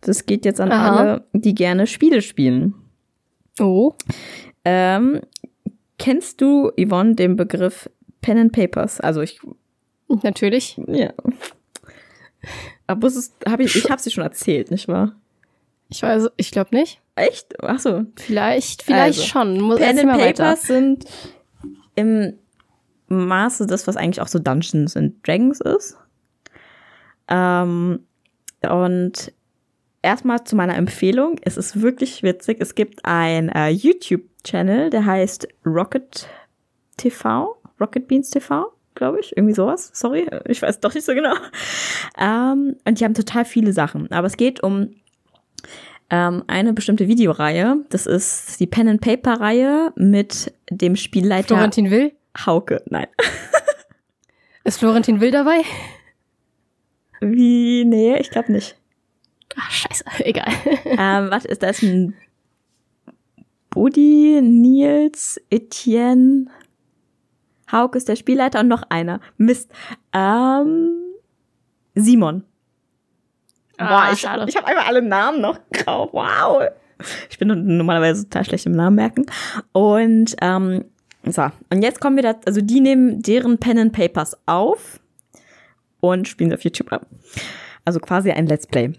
[0.00, 0.96] Das geht jetzt an Aha.
[0.96, 2.74] alle, die gerne Spiele spielen.
[3.58, 3.94] Oh.
[4.64, 5.20] Ähm,
[5.98, 9.00] kennst du, Yvonne, den Begriff Pen and Papers?
[9.00, 9.40] Also ich.
[10.22, 10.80] Natürlich.
[10.86, 11.12] Ja.
[12.86, 15.14] Aber es hab ich, ich habe sie schon erzählt, nicht wahr?
[15.90, 17.00] Ich weiß, ich glaube nicht.
[17.14, 17.62] Echt?
[17.62, 18.04] Achso.
[18.16, 19.60] Vielleicht, vielleicht also, schon.
[19.60, 20.56] Muss Pen and Papers weiter.
[20.56, 21.04] sind
[21.94, 22.34] im
[23.08, 25.96] Maße das, was eigentlich auch so Dungeons and Dragons ist.
[27.28, 28.00] Ähm,
[28.62, 29.32] und
[30.08, 31.38] erstmal zu meiner Empfehlung.
[31.42, 32.58] Es ist wirklich witzig.
[32.60, 36.26] Es gibt ein äh, YouTube-Channel, der heißt Rocket
[36.96, 39.36] TV, Rocket Beans TV, glaube ich.
[39.36, 39.90] Irgendwie sowas.
[39.92, 41.34] Sorry, ich weiß doch nicht so genau.
[42.18, 44.10] Ähm, und die haben total viele Sachen.
[44.10, 44.94] Aber es geht um
[46.08, 47.84] ähm, eine bestimmte Videoreihe.
[47.90, 52.12] Das ist die Pen and Paper Reihe mit dem Spielleiter Florentin Will.
[52.46, 52.82] Hauke.
[52.88, 53.08] Nein.
[54.64, 55.60] ist Florentin Will dabei?
[57.20, 57.84] Wie?
[57.84, 58.78] Nee, ich glaube nicht.
[59.58, 60.48] Ach, scheiße, egal.
[60.84, 61.82] ähm, was ist das?
[61.82, 62.14] Ein
[63.70, 66.46] Buddy, Nils, Etienne,
[67.70, 69.20] Hauke ist der Spielleiter und noch einer.
[69.36, 69.70] Mist.
[70.12, 70.90] Ähm,
[71.94, 72.44] Simon.
[73.76, 76.08] Ah, Boah, ich, ich habe einfach alle Namen noch grau.
[76.12, 76.62] Wow.
[77.30, 79.26] Ich bin normalerweise total schlecht im Namen merken.
[79.72, 80.84] Und ähm,
[81.24, 84.98] so, und jetzt kommen wir da, also die nehmen deren Pen and Papers auf
[86.00, 87.06] und spielen sie auf YouTube ab.
[87.84, 88.92] Also quasi ein Let's Play.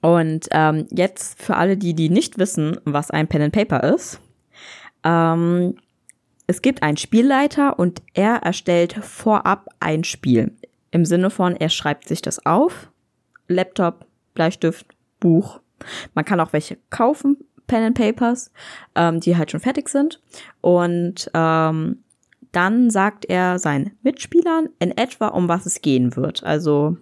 [0.00, 4.20] Und ähm, jetzt für alle, die, die nicht wissen, was ein Pen and Paper ist,
[5.04, 5.74] ähm,
[6.46, 10.56] es gibt einen Spielleiter und er erstellt vorab ein Spiel.
[10.90, 12.90] Im Sinne von, er schreibt sich das auf.
[13.46, 14.86] Laptop, Bleistift,
[15.20, 15.60] Buch.
[16.14, 17.36] Man kann auch welche kaufen,
[17.66, 18.50] Pen and Papers,
[18.96, 20.20] ähm, die halt schon fertig sind.
[20.60, 22.02] Und ähm,
[22.52, 26.42] dann sagt er seinen Mitspielern in etwa, um was es gehen wird.
[26.42, 26.96] Also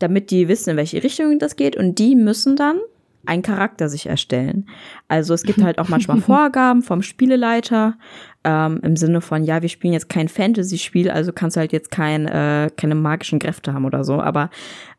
[0.00, 1.76] damit die wissen, in welche Richtung das geht.
[1.76, 2.80] Und die müssen dann
[3.26, 4.66] einen Charakter sich erstellen.
[5.08, 7.98] Also es gibt halt auch manchmal Vorgaben vom Spieleleiter
[8.44, 11.90] ähm, im Sinne von, ja, wir spielen jetzt kein Fantasy-Spiel, also kannst du halt jetzt
[11.90, 14.20] kein, äh, keine magischen Kräfte haben oder so.
[14.20, 14.50] Aber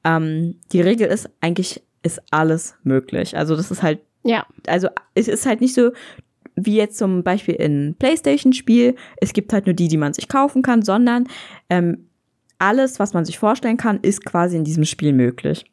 [0.03, 3.37] ähm, die Regel ist eigentlich ist alles möglich.
[3.37, 5.91] Also das ist halt, ja, also es ist halt nicht so
[6.55, 8.95] wie jetzt zum Beispiel in PlayStation-Spiel.
[9.17, 11.27] Es gibt halt nur die, die man sich kaufen kann, sondern
[11.69, 12.09] ähm,
[12.61, 15.65] alles, was man sich vorstellen kann, ist quasi in diesem Spiel möglich.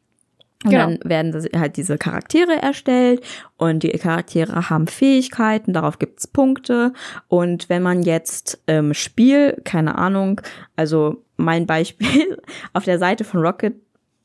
[0.65, 0.87] Und genau.
[0.87, 3.21] dann werden halt diese Charaktere erstellt
[3.55, 6.91] und die Charaktere haben Fähigkeiten, darauf gibt's Punkte.
[7.29, 10.41] Und wenn man jetzt im Spiel, keine Ahnung,
[10.75, 12.37] also mein Beispiel
[12.73, 13.75] auf der Seite von Rocket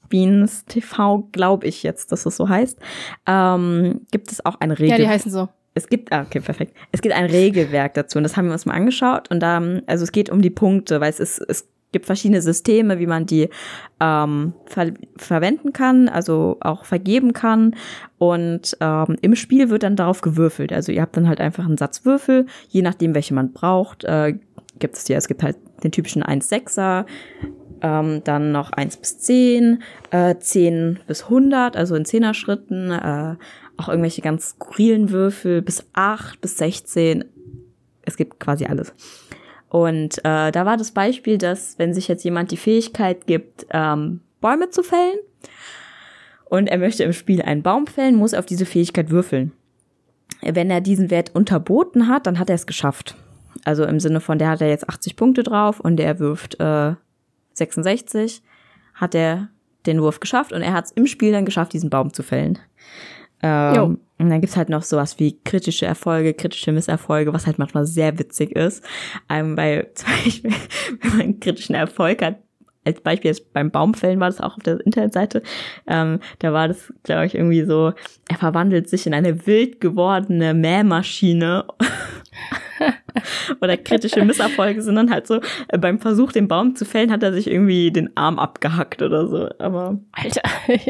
[0.08, 2.80] Beans TV, glaube ich jetzt, dass es so heißt,
[3.26, 4.90] ähm, gibt es auch ein Regel.
[4.90, 5.48] Ja, die heißen so.
[5.74, 6.76] Es gibt, ah, okay, perfekt.
[6.92, 10.04] Es gibt ein Regelwerk dazu und das haben wir uns mal angeschaut und da, also
[10.04, 13.48] es geht um die Punkte, weil es ist, es gibt verschiedene Systeme, wie man die
[14.00, 17.76] ähm, ver verwenden kann, also auch vergeben kann.
[18.18, 20.72] Und ähm, im Spiel wird dann darauf gewürfelt.
[20.72, 24.34] Also ihr habt dann halt einfach einen Satz Würfel, je nachdem, welche man braucht, äh,
[24.80, 25.14] gibt es die.
[25.14, 27.06] Es gibt halt den typischen 1-6er,
[27.80, 29.80] ähm, dann noch 1 bis 10,
[30.10, 33.36] äh, 10 bis 100, also in 10er Schritten, äh,
[33.76, 37.24] auch irgendwelche ganz skurrilen Würfel bis 8 bis 16.
[38.02, 38.92] Es gibt quasi alles.
[39.74, 44.20] Und äh, da war das Beispiel, dass wenn sich jetzt jemand die Fähigkeit gibt, ähm,
[44.40, 45.18] Bäume zu fällen
[46.44, 49.50] und er möchte im Spiel einen Baum fällen, muss er auf diese Fähigkeit würfeln.
[50.42, 53.16] Wenn er diesen Wert unterboten hat, dann hat er es geschafft.
[53.64, 56.94] Also im Sinne von, der hat er jetzt 80 Punkte drauf und der wirft äh,
[57.54, 58.42] 66,
[58.94, 59.48] hat er
[59.86, 62.60] den Wurf geschafft und er hat es im Spiel dann geschafft, diesen Baum zu fällen.
[63.42, 67.84] Ähm, und dann gibt's halt noch sowas wie kritische Erfolge, kritische Misserfolge, was halt manchmal
[67.84, 68.82] sehr witzig ist.
[69.28, 70.50] Ähm, weil zum Beispiel,
[71.00, 72.38] wenn man einen kritischen Erfolg hat,
[72.86, 75.42] als Beispiel jetzt beim Baumfällen war das auch auf der Internetseite,
[75.86, 77.92] ähm, da war das, glaube ich, irgendwie so,
[78.28, 81.64] er verwandelt sich in eine wild gewordene Mähmaschine
[83.60, 87.22] Oder kritische Misserfolge sind dann halt so, äh, beim Versuch, den Baum zu fällen, hat
[87.22, 89.48] er sich irgendwie den Arm abgehackt oder so.
[89.58, 90.42] Aber Alter.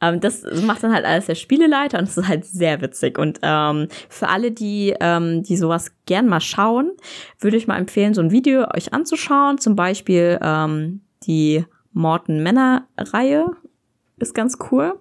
[0.00, 3.18] ähm, das macht dann halt alles der Spieleleiter und es ist halt sehr witzig.
[3.18, 6.92] Und ähm, für alle, die, ähm, die sowas gern mal schauen,
[7.40, 9.58] würde ich mal empfehlen, so ein Video euch anzuschauen.
[9.58, 13.46] Zum Beispiel ähm, die Morten Männer Reihe
[14.18, 14.98] ist ganz cool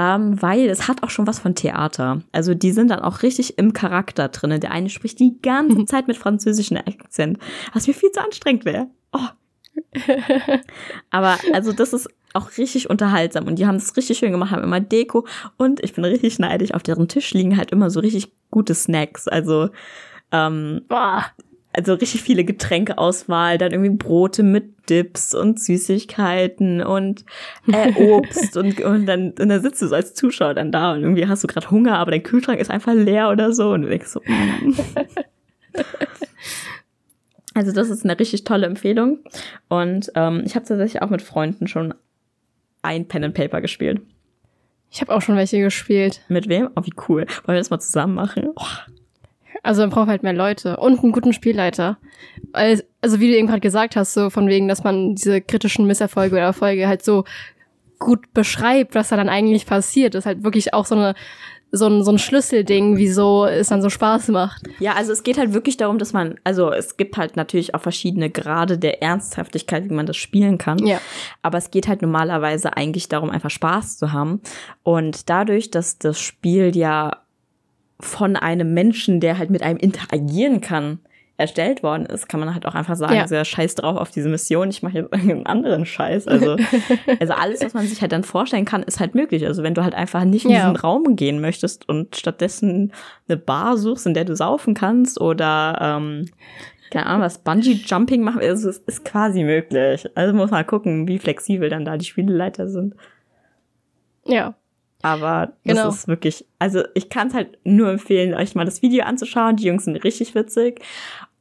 [0.00, 2.22] ähm, weil es hat auch schon was von Theater.
[2.32, 4.58] Also die sind dann auch richtig im Charakter drin.
[4.58, 7.38] Der eine spricht die ganze Zeit mit französischem Akzent,
[7.74, 8.86] was mir viel zu anstrengend wäre.
[9.12, 9.18] Oh.
[11.10, 14.62] Aber also das ist auch richtig unterhaltsam und die haben es richtig schön gemacht, haben
[14.62, 18.32] immer Deko und ich bin richtig neidisch, auf deren Tisch liegen halt immer so richtig
[18.50, 19.26] gute Snacks.
[19.26, 19.70] Also
[20.30, 21.26] ähm, Boah
[21.72, 27.24] also richtig viele Getränkeauswahl, dann irgendwie Brote mit Dips und Süßigkeiten und
[27.70, 31.02] äh, Obst und, und dann und dann sitzt du so als Zuschauer dann da und
[31.02, 33.88] irgendwie hast du gerade Hunger, aber dein Kühlschrank ist einfach leer oder so und du
[33.88, 34.20] denkst so.
[34.26, 34.74] Mm.
[37.54, 39.20] also das ist eine richtig tolle Empfehlung
[39.68, 41.94] und ähm, ich habe tatsächlich auch mit Freunden schon
[42.82, 44.00] ein Pen and Paper gespielt.
[44.90, 46.22] Ich habe auch schon welche gespielt.
[46.28, 46.70] Mit wem?
[46.74, 47.26] Oh, wie cool.
[47.44, 48.48] Wollen wir das mal zusammen machen?
[48.56, 48.64] Oh.
[49.62, 51.98] Also man braucht halt mehr Leute und einen guten Spielleiter.
[52.52, 52.82] Also
[53.20, 56.44] wie du eben gerade gesagt hast, so von wegen, dass man diese kritischen Misserfolge oder
[56.44, 57.24] Erfolge halt so
[57.98, 61.14] gut beschreibt, was da dann eigentlich passiert, ist halt wirklich auch so eine
[61.72, 64.62] so ein, so ein Schlüsselding, wieso es dann so Spaß macht.
[64.80, 67.80] Ja, also es geht halt wirklich darum, dass man, also es gibt halt natürlich auch
[67.80, 70.84] verschiedene Grade der Ernsthaftigkeit, wie man das spielen kann.
[70.84, 71.00] Ja.
[71.42, 74.40] Aber es geht halt normalerweise eigentlich darum, einfach Spaß zu haben.
[74.82, 77.22] Und dadurch, dass das Spiel ja
[78.00, 81.00] von einem Menschen, der halt mit einem interagieren kann,
[81.40, 83.26] erstellt worden ist, kann man halt auch einfach sagen, ja.
[83.26, 86.28] so, ja, scheiß drauf auf diese Mission, ich mache jetzt irgendeinen anderen Scheiß.
[86.28, 86.56] Also,
[87.20, 89.46] also alles, was man sich halt dann vorstellen kann, ist halt möglich.
[89.46, 90.58] Also wenn du halt einfach nicht in ja.
[90.58, 92.92] diesen Raum gehen möchtest und stattdessen
[93.26, 96.26] eine Bar suchst, in der du saufen kannst oder ähm,
[96.90, 100.08] keine Ahnung, was Bungee-Jumping machen, also es ist quasi möglich.
[100.14, 102.94] Also muss man gucken, wie flexibel dann da die Spieleleiter sind.
[104.26, 104.54] Ja.
[105.02, 105.88] Aber das genau.
[105.88, 109.56] ist wirklich, also ich kann es halt nur empfehlen, euch mal das Video anzuschauen.
[109.56, 110.80] Die Jungs sind richtig witzig.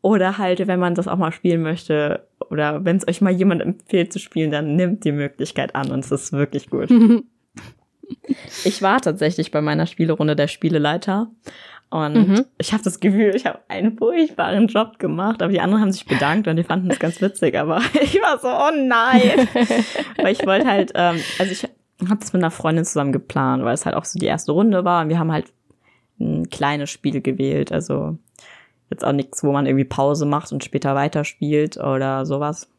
[0.02, 3.62] Oder halt, wenn man das auch mal spielen möchte, oder wenn es euch mal jemand
[3.62, 6.90] empfiehlt zu spielen, dann nimmt die Möglichkeit an und es ist wirklich gut.
[8.64, 11.30] ich war tatsächlich bei meiner Spielerunde der Spieleleiter.
[11.90, 12.46] Und mhm.
[12.60, 16.06] ich habe das Gefühl, ich habe einen furchtbaren Job gemacht, aber die anderen haben sich
[16.06, 19.48] bedankt und die fanden es ganz witzig, aber ich war so, oh nein.
[20.18, 21.68] Weil ich wollte halt, ähm, also ich
[22.08, 24.86] habe das mit einer Freundin zusammen geplant, weil es halt auch so die erste Runde
[24.86, 25.52] war und wir haben halt
[26.20, 28.18] ein kleines Spiel gewählt, also
[28.90, 32.70] jetzt auch nichts, wo man irgendwie Pause macht und später weiterspielt oder sowas.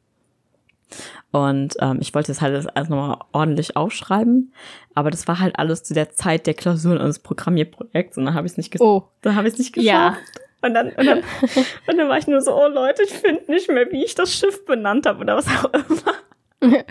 [1.31, 4.53] Und ähm, ich wollte das halt alles nochmal ordentlich aufschreiben,
[4.95, 8.47] aber das war halt alles zu der Zeit der Klausuren unseres Programmierprojekts und dann habe
[8.47, 9.05] ich es nicht, ges oh.
[9.23, 9.87] dann habe ich es nicht geschafft.
[9.87, 10.17] Ja.
[10.63, 11.19] Und dann, und, dann,
[11.89, 14.35] und dann war ich nur so, oh Leute, ich finde nicht mehr, wie ich das
[14.35, 16.75] Schiff benannt habe oder was auch immer.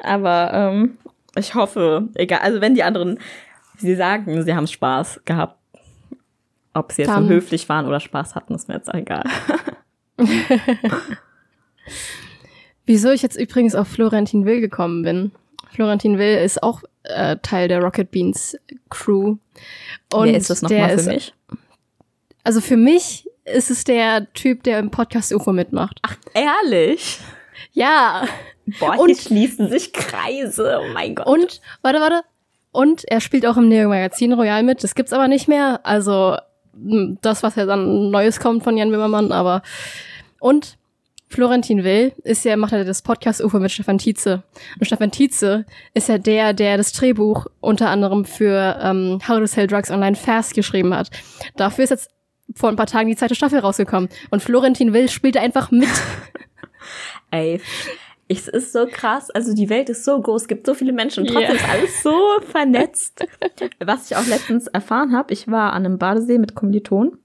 [0.00, 0.98] Aber ähm,
[1.36, 3.18] ich hoffe, egal, also wenn die anderen,
[3.78, 5.56] sie sagen, sie haben Spaß gehabt,
[6.74, 7.24] ob sie jetzt Dann.
[7.24, 9.24] so höflich waren oder Spaß hatten, ist mir jetzt auch egal.
[12.86, 15.32] Wieso ich jetzt übrigens auf Florentin Will gekommen bin.
[15.70, 18.56] Florentin Will ist auch äh, Teil der Rocket Beans
[18.90, 19.36] Crew.
[20.12, 21.34] Und Wer ist das nochmal für mich?
[22.44, 25.98] Also für mich ist es der Typ, der im Podcast UFO mitmacht.
[26.02, 27.20] Ach, ehrlich?
[27.72, 28.26] Ja.
[28.78, 30.80] Boah, und, schließen sich Kreise.
[30.82, 31.26] Oh mein Gott.
[31.26, 32.22] Und, warte, warte.
[32.70, 34.82] Und er spielt auch im Neo-Magazin Royal mit.
[34.82, 35.80] Das gibt's aber nicht mehr.
[35.84, 36.36] Also,
[36.74, 39.62] das, was ja dann Neues kommt von Jan Wimmermann, aber.
[40.40, 40.78] Und
[41.28, 44.42] Florentin Will ist ja, macht ja das Podcast-UFO mit Stefan Tietze.
[44.78, 49.46] Und Stefan Tietze ist ja der, der das Drehbuch unter anderem für ähm, How to
[49.46, 51.10] Sell Drugs Online Fast geschrieben hat.
[51.56, 52.10] Dafür ist jetzt
[52.54, 54.10] vor ein paar Tagen die zweite Staffel rausgekommen.
[54.30, 55.88] Und Florentin Will spielt einfach mit.
[57.32, 57.60] Ey,
[58.28, 59.30] es ist so krass.
[59.30, 61.64] Also die Welt ist so groß, es gibt so viele Menschen und trotzdem yeah.
[61.64, 62.14] ist alles so
[62.48, 63.26] vernetzt.
[63.84, 67.18] Was ich auch letztens erfahren habe, ich war an einem Badesee mit Kommilitonen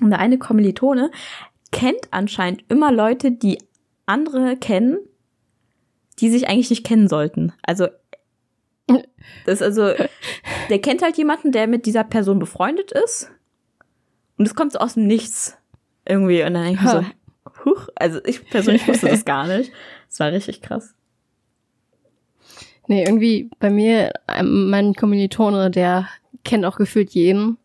[0.00, 1.10] und der eine Kommilitone
[1.70, 3.58] kennt anscheinend immer Leute, die
[4.06, 4.98] andere kennen,
[6.18, 7.52] die sich eigentlich nicht kennen sollten.
[7.62, 7.88] Also
[9.44, 9.92] das ist also,
[10.70, 13.30] der kennt halt jemanden, der mit dieser Person befreundet ist.
[14.38, 15.58] Und es kommt so aus dem Nichts
[16.06, 16.42] irgendwie.
[16.42, 17.04] Und dann denke ich so,
[17.68, 19.72] huch, also ich persönlich wusste das gar nicht.
[20.08, 20.94] Das war richtig krass.
[22.86, 26.08] Nee, irgendwie bei mir, ähm, mein Kommilitone, der
[26.44, 27.58] kennt auch gefühlt jeden.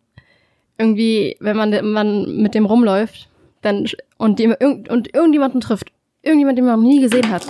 [0.77, 3.29] Irgendwie, wenn man, wenn man mit dem rumläuft,
[3.61, 3.87] dann
[4.17, 7.45] und, dem, und irgendjemanden trifft, irgendjemand, den man noch nie gesehen hat,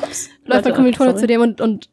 [0.46, 1.90] läuft mein Kommilitone zu dem und, und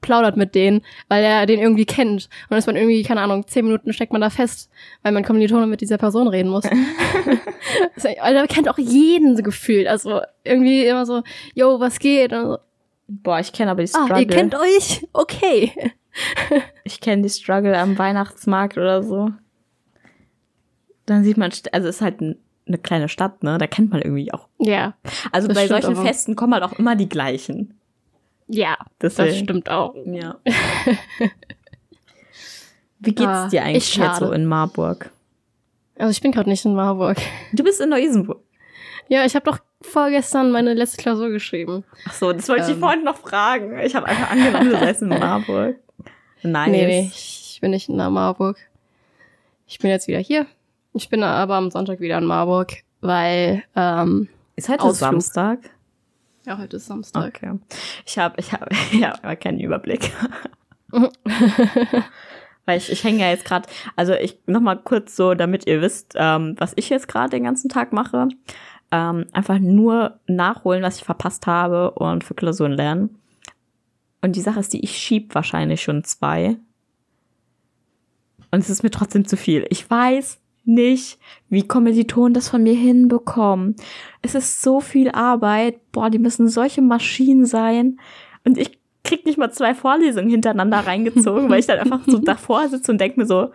[0.00, 2.24] plaudert mit denen, weil er den irgendwie kennt.
[2.24, 4.70] Und dann ist man irgendwie, keine Ahnung, zehn Minuten steckt man da fest,
[5.02, 6.64] weil man Kommilitone mit dieser Person reden muss.
[8.20, 9.86] Alter, kennt auch jeden so gefühlt.
[9.86, 11.22] Also irgendwie immer so,
[11.54, 12.30] yo, was geht?
[12.30, 12.58] So,
[13.08, 14.14] Boah, ich kenne aber die Struggle.
[14.14, 15.06] ah, ihr kennt euch?
[15.12, 15.72] Okay.
[16.82, 19.30] Ich kenne die Struggle am Weihnachtsmarkt oder so.
[21.06, 23.56] Dann sieht man, also es ist halt ein, eine kleine Stadt, ne?
[23.56, 24.48] Da kennt man irgendwie auch.
[24.58, 24.94] Ja.
[25.30, 26.04] Also bei solchen aber.
[26.04, 27.77] Festen kommen halt auch immer die gleichen.
[28.48, 29.44] Ja, das Deswegen.
[29.44, 29.94] stimmt auch.
[30.06, 30.36] Ja.
[33.00, 35.10] Wie geht's Ah, dir eigentlich jetzt so in Marburg?
[35.98, 37.18] Also ich bin gerade nicht in Marburg.
[37.52, 38.40] Du bist in Neu-Isenburg.
[39.08, 41.84] Ja, ich habe doch vorgestern meine letzte Klausur geschrieben.
[42.08, 42.80] Ach so, das wollte ich Ähm.
[42.80, 43.78] vorhin noch fragen.
[43.78, 45.76] Ich habe einfach angenommen, du wärst in Marburg.
[46.42, 46.70] Nice.
[46.70, 48.56] Nee, nee, ich bin nicht in Marburg.
[49.66, 50.46] Ich bin jetzt wieder hier.
[50.94, 55.10] Ich bin aber am Sonntag wieder in Marburg, weil ähm, Ist heute Ausflug.
[55.12, 55.58] Samstag?
[56.48, 57.36] Ja, heute ist Samstag.
[57.36, 57.58] Okay.
[58.06, 60.10] Ich habe ich hab, ja, aber keinen Überblick.
[62.64, 65.82] Weil ich, ich hänge ja jetzt gerade, also ich noch mal kurz so, damit ihr
[65.82, 68.28] wisst, ähm, was ich jetzt gerade den ganzen Tag mache.
[68.90, 73.18] Ähm, einfach nur nachholen, was ich verpasst habe und für Klausuren lernen.
[74.22, 76.56] Und die Sache ist, die ich schieb wahrscheinlich schon zwei.
[78.50, 79.66] Und es ist mir trotzdem zu viel.
[79.68, 83.74] Ich weiß nicht, wie Kommilitonen das von mir hinbekommen.
[84.22, 85.80] Es ist so viel Arbeit.
[85.92, 87.98] Boah, die müssen solche Maschinen sein.
[88.44, 92.68] Und ich krieg nicht mal zwei Vorlesungen hintereinander reingezogen, weil ich dann einfach so davor
[92.68, 93.50] sitze und denke mir so,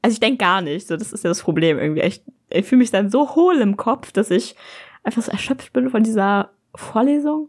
[0.00, 0.86] also ich denke gar nicht.
[0.86, 2.02] So, das ist ja das Problem irgendwie.
[2.02, 4.56] Ich, ich fühle mich dann so hohl im Kopf, dass ich
[5.02, 7.48] einfach so erschöpft bin von dieser Vorlesung,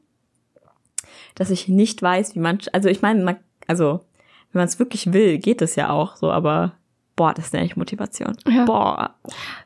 [1.35, 4.01] dass ich nicht weiß, wie man, also ich meine, man, also
[4.51, 6.73] wenn man es wirklich will, geht es ja auch so, aber
[7.15, 8.35] boah, das ist echt Motivation.
[8.47, 8.65] Ja.
[8.65, 9.15] Boah,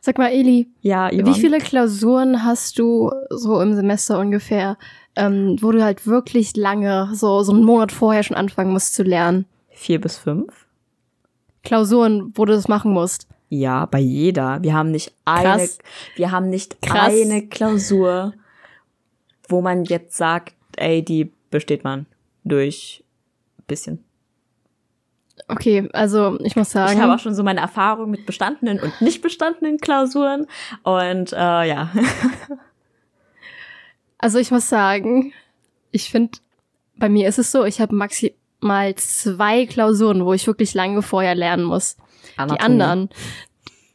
[0.01, 1.25] Sag mal, Eli, ja, Yvonne.
[1.25, 4.77] wie viele Klausuren hast du so im Semester ungefähr,
[5.15, 9.03] ähm, wo du halt wirklich lange, so, so einen Monat vorher schon anfangen musst zu
[9.03, 9.45] lernen?
[9.69, 10.65] Vier bis fünf?
[11.63, 13.27] Klausuren, wo du das machen musst.
[13.49, 14.61] Ja, bei jeder.
[14.61, 15.79] Wir haben nicht eine, Krass.
[16.15, 17.13] wir haben nicht Krass.
[17.13, 18.33] eine Klausur,
[19.47, 22.05] wo man jetzt sagt, ey, die besteht man
[22.43, 23.03] durch
[23.67, 24.03] bisschen.
[25.49, 26.93] Okay, also ich muss sagen.
[26.93, 30.45] Ich habe auch schon so meine Erfahrung mit bestandenen und nicht bestandenen Klausuren
[30.83, 31.89] und äh, ja.
[34.19, 35.31] Also ich muss sagen,
[35.91, 36.39] ich finde,
[36.95, 41.35] bei mir ist es so, ich habe maximal zwei Klausuren, wo ich wirklich lange vorher
[41.35, 41.97] lernen muss.
[42.33, 42.59] Die Anatomie.
[42.59, 43.09] anderen,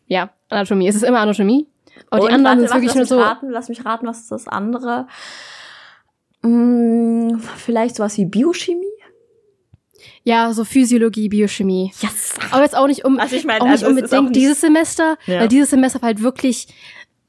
[0.07, 0.87] ja, Anatomie.
[0.87, 1.67] Es ist immer Anatomie.
[2.09, 3.17] Aber die Und anderen warte, sind wirklich nur lass so.
[3.17, 5.09] mich raten, lass mich raten, was ist das andere?
[6.43, 8.91] Hm, vielleicht sowas wie Biochemie?
[10.25, 11.93] Ja, so Physiologie, Biochemie.
[12.01, 12.35] Yes.
[12.51, 14.37] Aber jetzt auch nicht, um, Also ich meine, auch nicht also ist unbedingt auch nicht-
[14.37, 15.41] dieses Semester, Ja.
[15.41, 16.69] weil dieses Semester war halt wirklich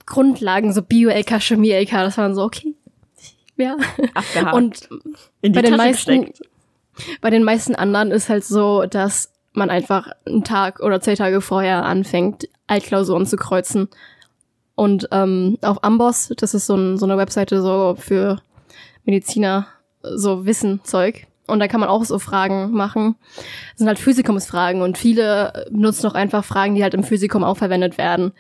[0.05, 2.75] Grundlagen, so Bio-LK, Chemie-LK, das waren so, okay.
[3.57, 3.77] Ja.
[4.13, 4.53] Abgehakt.
[4.55, 4.89] Und
[5.41, 6.41] in die bei den Tasche meisten- gesteckt.
[7.21, 11.39] bei den meisten anderen ist halt so, dass man einfach einen Tag oder zwei Tage
[11.41, 13.87] vorher anfängt, Altklausuren zu kreuzen.
[14.75, 18.41] Und ähm, auf Amboss, das ist so, ein, so eine Webseite so für
[19.05, 19.67] Mediziner,
[20.01, 21.27] so Wissenzeug.
[21.47, 23.15] Und da kann man auch so Fragen machen.
[23.35, 27.57] Das sind halt Physikumsfragen und viele benutzen auch einfach Fragen, die halt im Physikum auch
[27.57, 28.31] verwendet werden.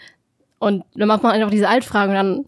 [0.59, 2.45] Und dann macht man einfach diese Altfragen und dann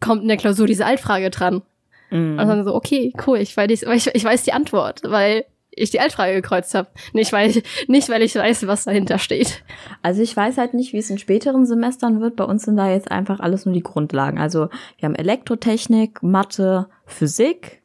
[0.00, 1.62] kommt in der Klausur diese Altfrage dran.
[2.10, 2.38] Mhm.
[2.38, 5.44] Und dann so, okay, cool, ich weiß, ich, ich weiß die Antwort, weil
[5.76, 6.88] ich die Altfrage gekreuzt habe.
[7.12, 9.62] Nicht weil, nicht, weil ich weiß, was dahinter steht.
[10.02, 12.36] Also ich weiß halt nicht, wie es in späteren Semestern wird.
[12.36, 14.38] Bei uns sind da jetzt einfach alles nur die Grundlagen.
[14.38, 14.68] Also
[14.98, 17.82] wir haben Elektrotechnik, Mathe, Physik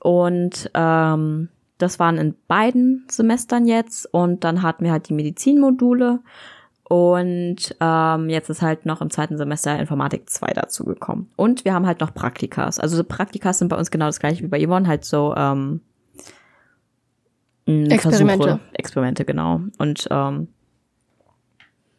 [0.00, 6.20] und ähm, das waren in beiden Semestern jetzt und dann hatten wir halt die Medizinmodule
[6.88, 11.28] und ähm, jetzt ist halt noch im zweiten Semester Informatik 2 dazugekommen.
[11.34, 12.78] Und wir haben halt noch Praktikas.
[12.78, 15.80] Also so Praktikas sind bei uns genau das gleiche wie bei Yvonne, halt so ähm,
[17.66, 18.44] Experimente.
[18.44, 19.62] Versuche, Experimente, genau.
[19.78, 20.48] Und ähm,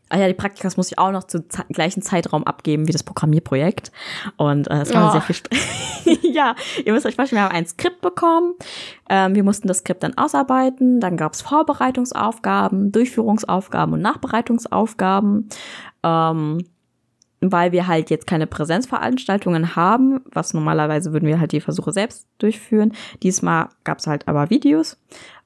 [0.10, 3.04] Ah ja, die Praktikas muss ich auch noch zum ze- gleichen Zeitraum abgeben wie das
[3.04, 3.92] Programmierprojekt.
[4.38, 5.12] Und äh, es war Oh.
[5.12, 5.60] sehr viel Stress.
[6.22, 8.54] ja, ihr müsst euch vorstellen, wir haben ein Skript bekommen.
[9.10, 11.00] Ähm, wir mussten das Skript dann ausarbeiten.
[11.00, 15.50] Dann gab es Vorbereitungsaufgaben, Durchführungsaufgaben und Nachbereitungsaufgaben.
[16.04, 16.66] Ähm,
[17.40, 22.28] weil wir halt jetzt keine Präsenzveranstaltungen haben, was normalerweise würden wir halt die Versuche selbst
[22.40, 22.94] durchführen.
[23.22, 24.98] Diesmal gab es halt aber Videos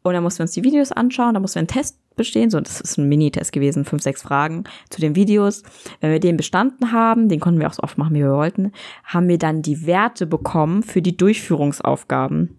[0.01, 2.59] und dann mussten wir uns die Videos anschauen, da mussten wir einen Test bestehen, so
[2.59, 5.63] das ist ein Minitest gewesen, fünf, sechs Fragen zu den Videos.
[5.99, 8.71] Wenn wir den bestanden haben, den konnten wir auch so oft machen, wie wir wollten,
[9.05, 12.57] haben wir dann die Werte bekommen für die Durchführungsaufgaben.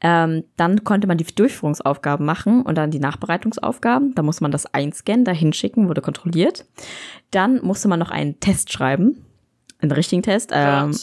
[0.00, 4.14] Ähm, dann konnte man die Durchführungsaufgaben machen und dann die Nachbereitungsaufgaben.
[4.14, 6.66] Da musste man das einscannen, da hinschicken, wurde kontrolliert.
[7.30, 9.24] Dann musste man noch einen Test schreiben,
[9.80, 10.94] einen richtigen Test, ähm,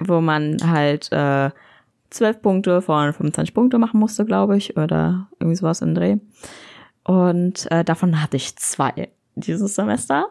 [0.00, 1.50] wo man halt äh,
[2.12, 6.16] 12 Punkte von 25 Punkte machen musste, glaube ich, oder irgendwie sowas in Dreh.
[7.04, 10.28] Und äh, davon hatte ich zwei dieses Semester.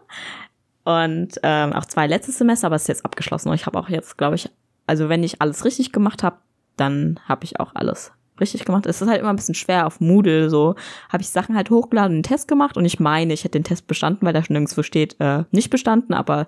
[0.83, 3.49] Und ähm, auch zwei letztes Semester, aber es ist jetzt abgeschlossen.
[3.49, 4.49] Und ich habe auch jetzt, glaube ich,
[4.87, 6.37] also wenn ich alles richtig gemacht habe,
[6.77, 8.85] dann habe ich auch alles richtig gemacht.
[8.85, 10.75] Es ist halt immer ein bisschen schwer auf Moodle, so
[11.09, 13.63] habe ich Sachen halt hochgeladen und einen Test gemacht und ich meine, ich hätte den
[13.63, 16.47] Test bestanden, weil da schon nirgendwo steht, äh, nicht bestanden, aber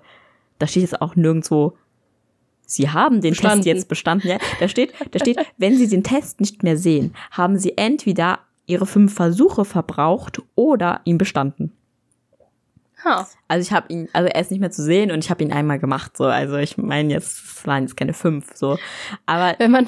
[0.58, 1.76] da steht jetzt auch nirgendwo,
[2.66, 3.62] Sie haben den bestanden.
[3.62, 4.28] Test jetzt bestanden.
[4.28, 8.40] Ja, da steht, da steht, wenn Sie den Test nicht mehr sehen, haben Sie entweder
[8.66, 11.72] Ihre fünf Versuche verbraucht oder ihn bestanden.
[13.04, 13.24] Huh.
[13.48, 15.52] Also ich habe ihn, also er ist nicht mehr zu sehen und ich habe ihn
[15.52, 16.24] einmal gemacht, so.
[16.24, 18.78] Also ich meine jetzt, es waren jetzt keine fünf, so.
[19.26, 19.86] Aber wenn man,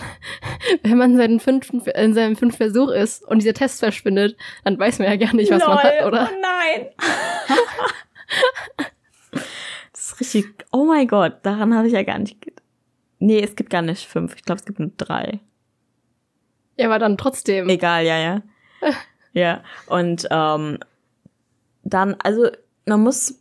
[0.83, 4.99] wenn man seinen fünften, in seinem fünften Versuch ist und dieser Test verschwindet, dann weiß
[4.99, 6.31] man ja gar nicht, was Lol, man hat, oder?
[6.31, 6.89] Oh nein.
[9.93, 10.55] das ist richtig.
[10.71, 12.37] Oh mein Gott, daran habe ich ja gar nicht.
[13.19, 14.35] Nee, es gibt gar nicht fünf.
[14.37, 15.41] Ich glaube, es gibt nur drei.
[16.77, 17.69] Ja, aber dann trotzdem.
[17.69, 18.43] Egal, ja, ja.
[19.33, 19.63] ja.
[19.87, 20.79] Und ähm,
[21.83, 22.49] dann, also
[22.85, 23.41] man muss,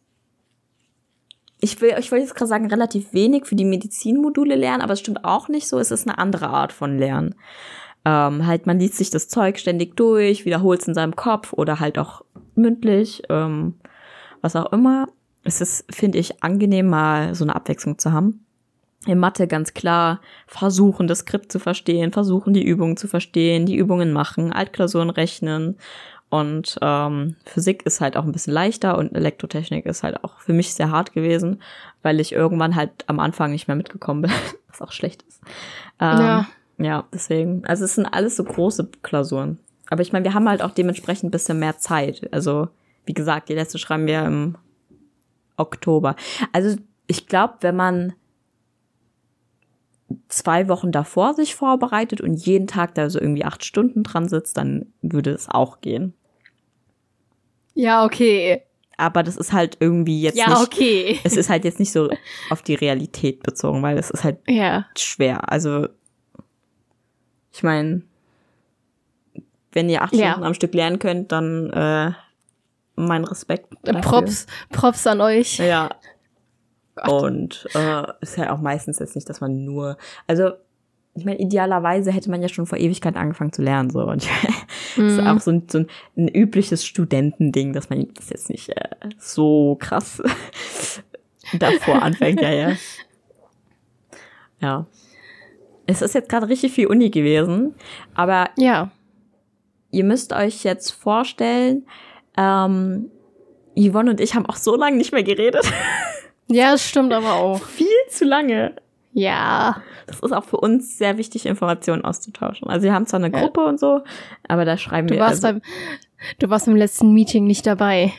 [1.60, 5.00] ich will, ich wollte jetzt gerade sagen, relativ wenig für die Medizinmodule lernen, aber es
[5.00, 5.80] stimmt auch nicht so.
[5.80, 7.36] Es ist eine andere Art von Lernen.
[8.06, 11.80] Ähm, halt, man liest sich das Zeug ständig durch, wiederholt es in seinem Kopf oder
[11.80, 12.24] halt auch
[12.56, 13.76] mündlich, ähm,
[14.42, 15.08] was auch immer.
[15.44, 18.45] Es ist, finde ich, angenehm, mal so eine Abwechslung zu haben.
[19.06, 23.76] In Mathe ganz klar versuchen, das Skript zu verstehen, versuchen, die Übungen zu verstehen, die
[23.76, 25.78] Übungen machen, Altklausuren rechnen
[26.30, 30.54] und ähm, Physik ist halt auch ein bisschen leichter und Elektrotechnik ist halt auch für
[30.54, 31.62] mich sehr hart gewesen,
[32.02, 34.32] weil ich irgendwann halt am Anfang nicht mehr mitgekommen bin,
[34.68, 35.42] was auch schlecht ist.
[36.00, 36.46] Ähm, ja.
[36.78, 37.66] Ja, deswegen.
[37.66, 39.60] Also es sind alles so große Klausuren.
[39.90, 42.28] Aber ich meine, wir haben halt auch dementsprechend ein bisschen mehr Zeit.
[42.34, 42.68] Also,
[43.06, 44.56] wie gesagt, die letzte schreiben wir im
[45.58, 46.16] Oktober.
[46.52, 46.76] Also,
[47.08, 48.14] ich glaube, wenn man
[50.28, 54.58] zwei Wochen davor sich vorbereitet und jeden Tag da so irgendwie acht Stunden dran sitzt,
[54.58, 56.14] dann würde es auch gehen.
[57.74, 58.62] Ja, okay.
[58.98, 60.62] Aber das ist halt irgendwie jetzt ja, nicht.
[60.62, 61.20] okay.
[61.24, 62.10] Es ist halt jetzt nicht so
[62.50, 64.86] auf die Realität bezogen, weil es ist halt ja.
[64.98, 65.52] schwer.
[65.52, 65.88] Also,
[67.52, 68.04] ich meine,
[69.74, 70.32] wenn ihr acht ja.
[70.32, 72.12] Stunden am Stück lernen könnt, dann äh,
[72.96, 73.74] mein Respekt.
[73.84, 74.02] Dafür.
[74.02, 75.58] Props, Props an euch.
[75.58, 75.90] Ja.
[77.08, 80.52] Und äh, ist ja auch meistens jetzt nicht, dass man nur, also
[81.16, 84.02] ich meine, idealerweise hätte man ja schon vor Ewigkeit angefangen zu lernen, so.
[84.02, 85.28] Und das ist mhm.
[85.28, 85.88] auch so ein, so ein,
[86.18, 90.22] ein übliches Studentending, dass man das jetzt nicht äh, so krass
[91.60, 92.72] davor anfängt, ja, ja.
[94.60, 94.86] Ja.
[95.88, 97.76] Es ist jetzt gerade richtig viel Uni gewesen,
[98.14, 98.92] aber ja.
[99.92, 101.86] ihr müsst euch jetzt vorstellen,
[102.36, 103.12] ähm,
[103.78, 105.64] Yvonne und ich haben auch so lange nicht mehr geredet.
[106.48, 107.62] Ja, das stimmt aber auch.
[107.64, 108.76] Viel zu lange.
[109.14, 109.82] Ja.
[110.08, 112.68] Das ist auch für uns sehr wichtig, Informationen auszutauschen.
[112.70, 113.68] Also wir haben zwar eine Gruppe ja.
[113.68, 114.04] und so,
[114.48, 115.22] aber da schreiben du wir.
[115.22, 115.62] Warst also, beim,
[116.40, 118.12] du warst beim letzten Meeting nicht dabei.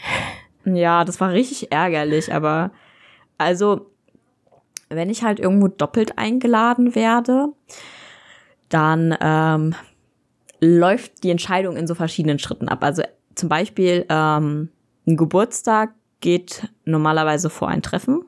[0.65, 2.73] Ja, das war richtig ärgerlich, aber
[3.39, 3.91] also,
[4.89, 7.49] wenn ich halt irgendwo doppelt eingeladen werde,
[8.69, 9.75] dann ähm,
[10.61, 12.83] läuft die Entscheidung in so verschiedenen Schritten ab.
[12.83, 13.03] Also
[13.35, 14.71] zum Beispiel ähm,
[15.07, 15.95] ein Geburtstag
[16.27, 18.25] geht normalerweise vor ein Treffen,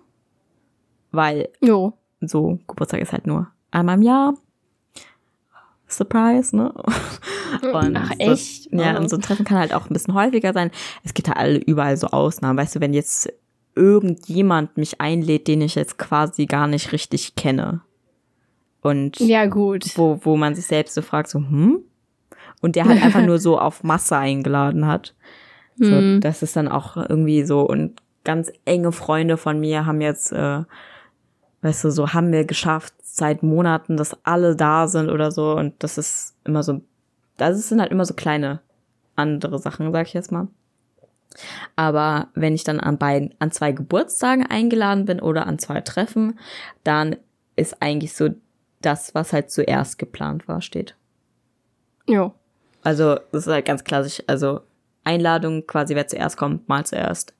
[1.10, 1.94] weil jo.
[2.20, 4.34] so Geburtstag ist halt nur einmal im Jahr.
[5.88, 6.72] Surprise, ne?
[7.72, 8.70] Und Ach, echt?
[8.70, 10.70] So, ja, und so ein Treffen kann halt auch ein bisschen häufiger sein.
[11.02, 12.56] Es gibt halt alle überall so Ausnahmen.
[12.56, 13.32] Weißt du, wenn jetzt
[13.74, 17.80] irgendjemand mich einlädt, den ich jetzt quasi gar nicht richtig kenne.
[18.80, 19.96] Und ja, gut.
[19.96, 21.80] Wo, wo man sich selbst so fragt, so, hm?
[22.60, 25.16] Und der halt einfach nur so auf Masse eingeladen hat.
[25.78, 26.20] So, mhm.
[26.20, 30.62] das ist dann auch irgendwie so und ganz enge Freunde von mir haben jetzt, äh,
[31.62, 35.74] weißt du, so haben wir geschafft seit Monaten, dass alle da sind oder so und
[35.82, 36.80] das ist immer so,
[37.36, 38.60] das sind halt immer so kleine
[39.16, 40.48] andere Sachen, sag ich jetzt mal.
[41.76, 46.38] Aber wenn ich dann an beiden, an zwei Geburtstagen eingeladen bin oder an zwei Treffen,
[46.84, 47.16] dann
[47.56, 48.30] ist eigentlich so
[48.80, 50.96] das, was halt zuerst geplant war, steht.
[52.06, 52.32] Jo.
[52.82, 54.22] Also, das ist halt ganz klassisch.
[54.26, 54.60] Also,
[55.08, 57.34] Einladung quasi, wer zuerst kommt, mal zuerst.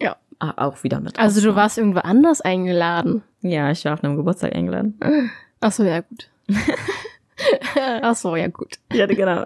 [0.00, 0.16] Ja.
[0.38, 1.18] Ah, auch wieder mit.
[1.18, 3.22] Also du warst irgendwo anders eingeladen?
[3.42, 4.98] Ja, ich war auf einem Geburtstag eingeladen.
[5.60, 6.30] Ach so, ja gut.
[8.02, 8.78] Ach so, ja gut.
[8.92, 9.44] Ja, genau.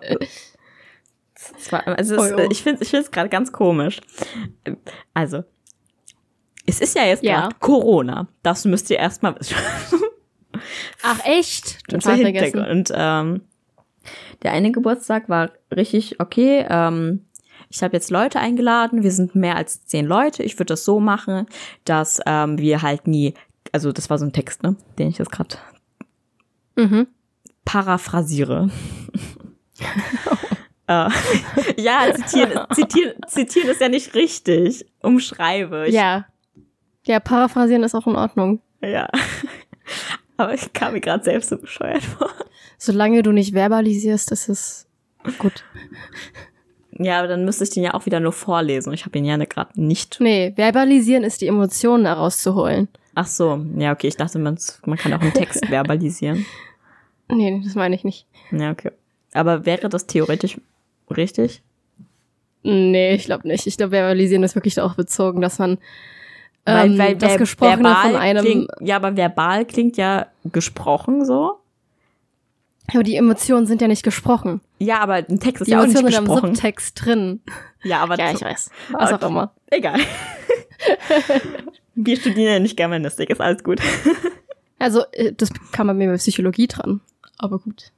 [1.70, 2.48] War, also es, oh, oh.
[2.50, 4.00] ich finde es gerade ganz komisch.
[5.12, 5.44] Also,
[6.66, 7.58] es ist ja jetzt gerade ja.
[7.60, 8.28] Corona.
[8.42, 9.56] Das müsst ihr erstmal wissen.
[11.02, 11.86] Ach echt?
[11.88, 12.64] Total vergessen.
[12.64, 13.42] Und ähm,
[14.42, 16.66] der eine Geburtstag war richtig okay.
[16.68, 17.26] Ähm,
[17.70, 19.02] ich habe jetzt Leute eingeladen.
[19.02, 20.42] Wir sind mehr als zehn Leute.
[20.42, 21.46] Ich würde das so machen,
[21.84, 23.34] dass ähm, wir halt nie,
[23.72, 25.56] also das war so ein Text, ne, den ich jetzt gerade
[26.76, 27.08] mhm.
[27.64, 28.70] paraphrasiere.
[30.86, 31.08] äh,
[31.76, 34.86] ja, zitieren, zitieren, zitieren ist ja nicht richtig.
[35.02, 35.88] Umschreibe.
[35.88, 36.26] Ich, ja.
[37.06, 38.60] Ja, paraphrasieren ist auch in Ordnung.
[38.80, 39.08] Ja.
[40.36, 42.30] Aber ich kam mir gerade selbst so bescheuert vor.
[42.78, 44.86] Solange du nicht verbalisierst, ist es
[45.38, 45.64] gut.
[46.98, 48.92] Ja, aber dann müsste ich den ja auch wieder nur vorlesen.
[48.92, 50.18] Ich habe ihn ja gerade nicht.
[50.20, 52.88] Nee, verbalisieren ist die Emotionen herauszuholen.
[53.14, 54.08] Ach so, ja, okay.
[54.08, 56.46] Ich dachte, man, man kann auch einen Text verbalisieren.
[57.28, 58.26] Nee, das meine ich nicht.
[58.50, 58.90] Ja, okay.
[59.32, 60.60] Aber wäre das theoretisch
[61.10, 61.62] richtig?
[62.62, 63.66] Nee, ich glaube nicht.
[63.66, 65.78] Ich glaube, verbalisieren ist wirklich darauf bezogen, dass man
[66.66, 68.44] Weil, ähm, weil das Gesprochene verbal von einem.
[68.44, 71.58] Klingt, ja, aber verbal klingt ja gesprochen so.
[72.92, 74.60] Aber die Emotionen sind ja nicht gesprochen.
[74.78, 76.54] Ja, aber ein Text ist Die ja auch nicht Emotionen sind im gesprochen.
[76.54, 77.40] Subtext drin.
[77.82, 78.70] Ja, aber Ja, ich weiß.
[78.92, 79.52] Was auch immer.
[79.70, 79.98] egal.
[81.94, 83.80] Wir studieren ja nicht Germanistik, ist alles gut.
[84.76, 87.00] Also, äh, das kam bei mir bei Psychologie dran.
[87.38, 87.92] Aber gut.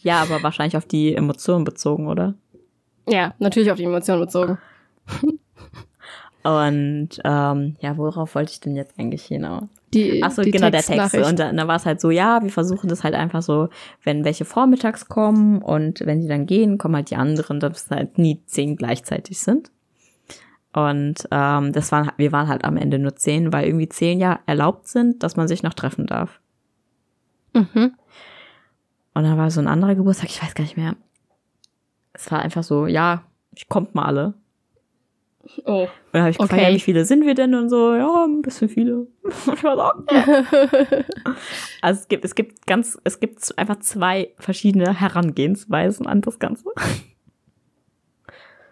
[0.00, 2.34] Ja, aber wahrscheinlich auf die Emotionen bezogen, oder?
[3.08, 4.58] Ja, natürlich auf die Emotionen bezogen.
[6.44, 9.64] Und ähm, ja, worauf wollte ich denn jetzt eigentlich hinaus?
[9.94, 11.14] Die, Ach so, die genau, der Text.
[11.14, 13.70] Und dann, dann war es halt so, ja, wir versuchen das halt einfach so,
[14.02, 17.90] wenn welche vormittags kommen und wenn die dann gehen, kommen halt die anderen, dass es
[17.90, 19.70] halt nie zehn gleichzeitig sind.
[20.74, 24.40] Und ähm, das waren, wir waren halt am Ende nur zehn, weil irgendwie zehn ja
[24.44, 26.40] erlaubt sind, dass man sich noch treffen darf.
[27.54, 27.94] Mhm.
[29.14, 30.96] Und dann war so ein anderer Geburtstag, ich weiß gar nicht mehr.
[32.12, 33.22] Es war einfach so, ja,
[33.54, 34.34] ich kommt mal alle.
[35.64, 35.82] Oh.
[35.82, 36.70] Und dann habe ich gefragt, Okay.
[36.70, 37.54] ja, wie viele sind wir denn?
[37.54, 39.00] Und so, ja, ein bisschen viele.
[39.00, 39.08] Und
[39.54, 41.04] ich war so, okay.
[41.82, 46.64] Also es gibt, es gibt ganz, es gibt einfach zwei verschiedene Herangehensweisen an das Ganze.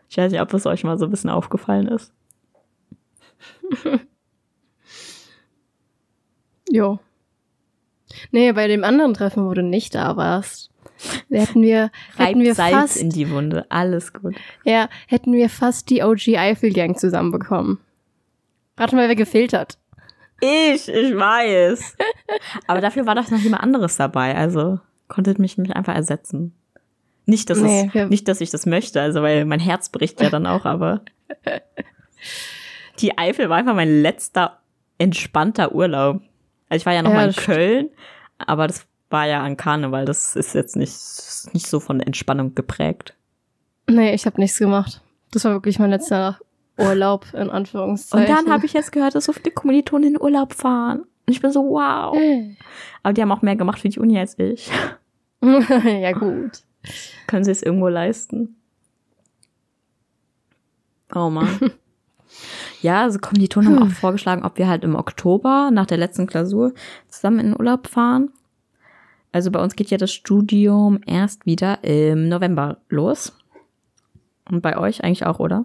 [0.08, 2.12] Ich weiß nicht, ob es euch mal so ein bisschen aufgefallen ist.
[6.70, 6.98] jo.
[8.30, 10.70] Nee, bei dem anderen Treffen, wo du nicht da warst,
[11.30, 14.34] hätten wir, hätten wir Salz fast, in die Wunde, alles gut.
[14.64, 17.78] ja, hätten wir fast die OG Eiffel Gang zusammenbekommen.
[18.76, 19.78] Rate mal, wer gefehlt hat.
[20.40, 21.96] Ich, ich weiß.
[22.66, 26.54] Aber dafür war doch noch jemand anderes dabei, also konntet mich mich einfach ersetzen.
[27.26, 30.30] Nicht, dass Nee, es, nicht, dass ich das möchte, also weil mein Herz bricht ja
[30.30, 31.02] dann auch, aber
[32.98, 34.58] die Eifel war einfach mein letzter
[34.98, 36.22] entspannter Urlaub.
[36.68, 37.90] Also ich war ja noch Ja, mal in Köln,
[38.38, 40.94] aber das war ja an Karneval, das ist jetzt nicht,
[41.52, 43.14] nicht so von Entspannung geprägt.
[43.88, 45.02] Nee, ich habe nichts gemacht.
[45.30, 46.38] Das war wirklich mein letzter
[46.78, 48.34] Urlaub, in Und Anführungszeichen.
[48.34, 51.00] dann habe ich jetzt gehört, dass so viele Kommilitonen in Urlaub fahren.
[51.00, 52.16] Und ich bin so, wow.
[53.02, 54.70] Aber die haben auch mehr gemacht für die Uni als ich.
[55.42, 56.62] ja, gut.
[57.26, 58.56] Können sie es irgendwo leisten?
[61.14, 61.72] Oh Mann.
[62.82, 66.72] ja, also Kommilitonen haben auch vorgeschlagen, ob wir halt im Oktober nach der letzten Klausur
[67.08, 68.30] zusammen in den Urlaub fahren.
[69.32, 73.32] Also bei uns geht ja das Studium erst wieder im November los.
[74.48, 75.64] Und bei euch eigentlich auch, oder?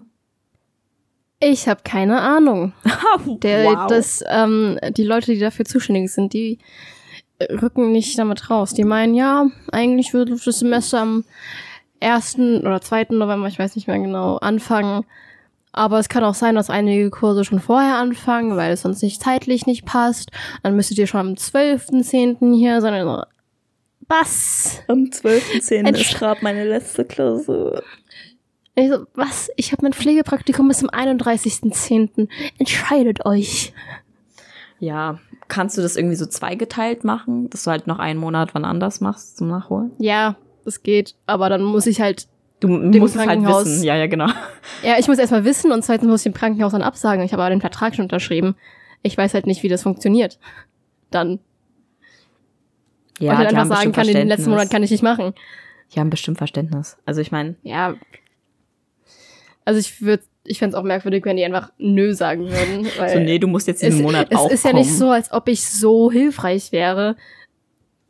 [1.40, 2.72] Ich habe keine Ahnung.
[3.42, 6.58] Der, das, ähm, die Leute, die dafür zuständig sind, die
[7.40, 8.74] rücken nicht damit raus.
[8.74, 11.24] Die meinen, ja, eigentlich würde das Semester am
[12.00, 12.38] 1.
[12.38, 13.08] oder 2.
[13.10, 15.04] November, ich weiß nicht mehr genau, anfangen.
[15.72, 19.22] Aber es kann auch sein, dass einige Kurse schon vorher anfangen, weil es sonst nicht
[19.22, 20.30] zeitlich nicht passt.
[20.62, 22.56] Dann müsstet ihr schon am 12.10.
[22.56, 23.06] hier sein.
[24.08, 24.80] Also, Was?
[24.88, 25.84] Am 12.10.
[25.86, 27.82] Entsch- ist gerade meine letzte Klausur.
[28.74, 29.50] Ich so, was?
[29.56, 32.28] Ich habe mein Pflegepraktikum bis zum 31.10.
[32.58, 33.72] Entscheidet euch.
[34.78, 38.64] Ja, kannst du das irgendwie so zweigeteilt machen, dass du halt noch einen Monat wann
[38.64, 39.90] anders machst zum Nachholen?
[39.98, 41.16] Ja, das geht.
[41.26, 42.28] Aber dann muss ich halt
[42.60, 43.84] Du musst es halt wissen.
[43.84, 44.26] Ja, ja, genau.
[44.82, 47.24] Ja, ich muss erstmal wissen und zweitens muss ich dem Krankenhaus dann absagen.
[47.24, 48.56] Ich habe aber den Vertrag schon unterschrieben.
[49.02, 50.38] Ich weiß halt nicht, wie das funktioniert.
[51.10, 51.38] Dann.
[53.18, 54.50] Ja, und dann einfach sagen kann, den letzten.
[54.50, 55.34] Monat kann ich nicht machen.
[55.94, 56.96] Die haben bestimmt Verständnis.
[57.06, 57.94] Also ich meine, Ja.
[59.64, 62.86] Also ich würde, ich fände es auch merkwürdig, wenn die einfach nö sagen würden.
[62.98, 65.10] Weil so nee, du musst jetzt es, diesen Monat es auch ist ja nicht so,
[65.10, 67.16] als ob ich so hilfreich wäre.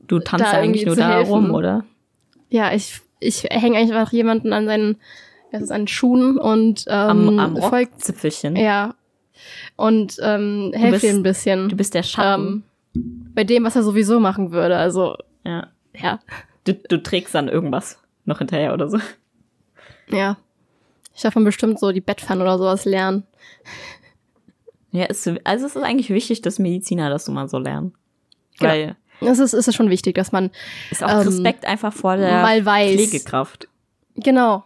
[0.06, 1.32] Du tanzt da eigentlich nur da helfen.
[1.32, 1.84] rum, oder?
[2.48, 4.96] Ja, ich, ich hänge einfach jemanden an seinen,
[5.50, 8.04] das ist an Schuhen und ähm, Am, am folgt,
[8.56, 8.94] ja.
[9.76, 11.68] Und ähm, helfe ihm ein bisschen.
[11.68, 12.46] Du bist der Schatten.
[12.46, 12.62] ähm,
[12.94, 14.76] bei dem, was er sowieso machen würde.
[14.76, 15.68] Also, ja.
[15.94, 16.20] ja.
[16.64, 18.98] Du, du trägst dann irgendwas noch hinterher oder so.
[20.08, 20.36] Ja.
[21.14, 23.24] Ich darf dann bestimmt so die Bettpfanne oder sowas lernen.
[24.90, 27.94] Ja, ist, also es ist eigentlich wichtig, dass Mediziner das so mal so lernen.
[28.58, 28.72] Genau.
[28.72, 30.50] Weil Es ist, ist schon wichtig, dass man
[30.90, 32.94] ist auch Ähm, Respekt einfach vor der mal weiß.
[32.94, 33.68] Pflegekraft.
[34.14, 34.64] Genau.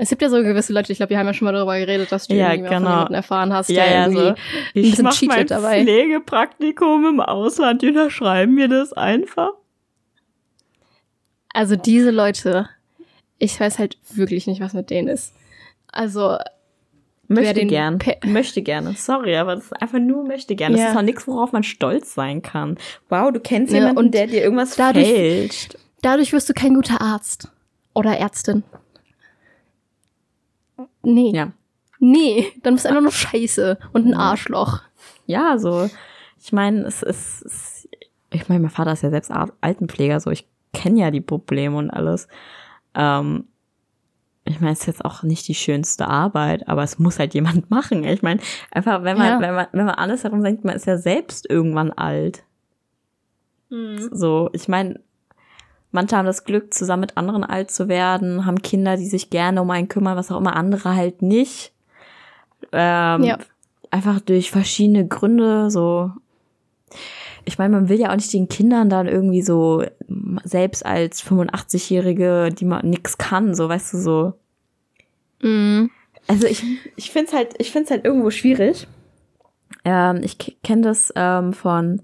[0.00, 2.12] Es gibt ja so gewisse Leute, ich glaube, wir haben ja schon mal darüber geredet,
[2.12, 2.90] dass du Ja, irgendwie von genau.
[2.90, 4.28] jemandem erfahren hast, Ja, der ja, irgendwie so.
[4.28, 4.36] ein
[4.74, 5.82] Ich bisschen mach mein dabei.
[5.82, 9.50] Pflegepraktikum im Ausland, die unterschreiben mir das einfach.
[11.52, 12.68] Also diese Leute,
[13.38, 15.32] ich weiß halt wirklich nicht, was mit denen ist.
[15.90, 16.36] Also,
[17.30, 17.98] Möchte gern.
[17.98, 18.94] Pe- möchte gerne.
[18.94, 20.72] Sorry, aber das ist einfach nur möchte gern.
[20.72, 20.90] Das Ja.
[20.92, 22.78] ist auch nichts, worauf man stolz sein kann.
[23.10, 25.76] Wow, du kennst Ja, jemanden, und der dir irgendwas dadurch- fälscht.
[26.02, 27.48] dadurch wirst du kein guter Arzt.
[27.94, 28.62] Oder Ärztin.
[31.14, 31.32] Nee.
[31.34, 31.52] Ja.
[32.00, 34.82] Nee, dann bist du einfach nur scheiße und ein Arschloch.
[35.26, 35.90] Ja, so.
[36.40, 37.88] Ich meine, es ist,
[38.30, 41.90] ich meine, mein Vater ist ja selbst Altenpfleger, so ich kenne ja die Probleme und
[41.90, 42.28] alles.
[42.94, 43.46] Ähm,
[44.44, 47.68] ich meine, es ist jetzt auch nicht die schönste Arbeit, aber es muss halt jemand
[47.70, 48.04] machen.
[48.04, 48.40] Ich meine,
[48.70, 49.40] einfach, wenn man, Ja.
[49.40, 52.44] wenn man, wenn man alles darum denkt, man ist ja selbst irgendwann alt.
[53.70, 55.00] So, ich meine,
[55.90, 59.62] manche haben das Glück, zusammen mit anderen alt zu werden, haben Kinder, die sich gerne
[59.62, 61.72] um einen kümmern, was auch immer, andere halt nicht.
[62.72, 63.38] Ähm, Ja.
[63.90, 66.12] Einfach durch verschiedene Gründe, so.
[67.46, 69.82] Ich meine, man will ja auch nicht den Kindern dann irgendwie so,
[70.44, 74.32] selbst als 85-Jährige, die man nix kann, so, weißt du, so.
[75.40, 75.90] Mhm.
[76.26, 76.62] Also ich,
[76.96, 78.86] ich finde es halt, ich find's halt irgendwo schwierig.
[79.86, 82.02] Ähm, ich kenne das ähm, von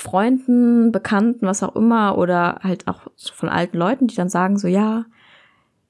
[0.00, 3.02] Freunden, Bekannten, was auch immer, oder halt auch
[3.34, 5.04] von alten Leuten, die dann sagen so, ja,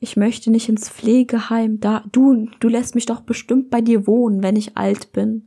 [0.01, 4.43] ich möchte nicht ins Pflegeheim, da, du, du lässt mich doch bestimmt bei dir wohnen,
[4.43, 5.47] wenn ich alt bin.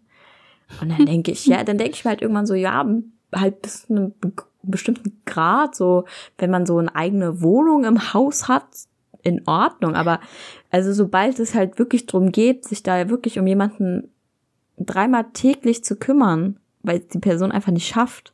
[0.79, 2.87] Und dann denke ich, ja, dann denke ich mir halt irgendwann so, ja,
[3.35, 4.31] halt bis zu einem be
[4.65, 6.05] bestimmten Grad, so,
[6.37, 8.63] wenn man so eine eigene Wohnung im Haus hat,
[9.23, 9.93] in Ordnung.
[9.93, 10.21] Aber
[10.71, 14.09] also sobald es halt wirklich drum geht, sich da wirklich um jemanden
[14.77, 18.33] dreimal täglich zu kümmern, weil die Person einfach nicht schafft,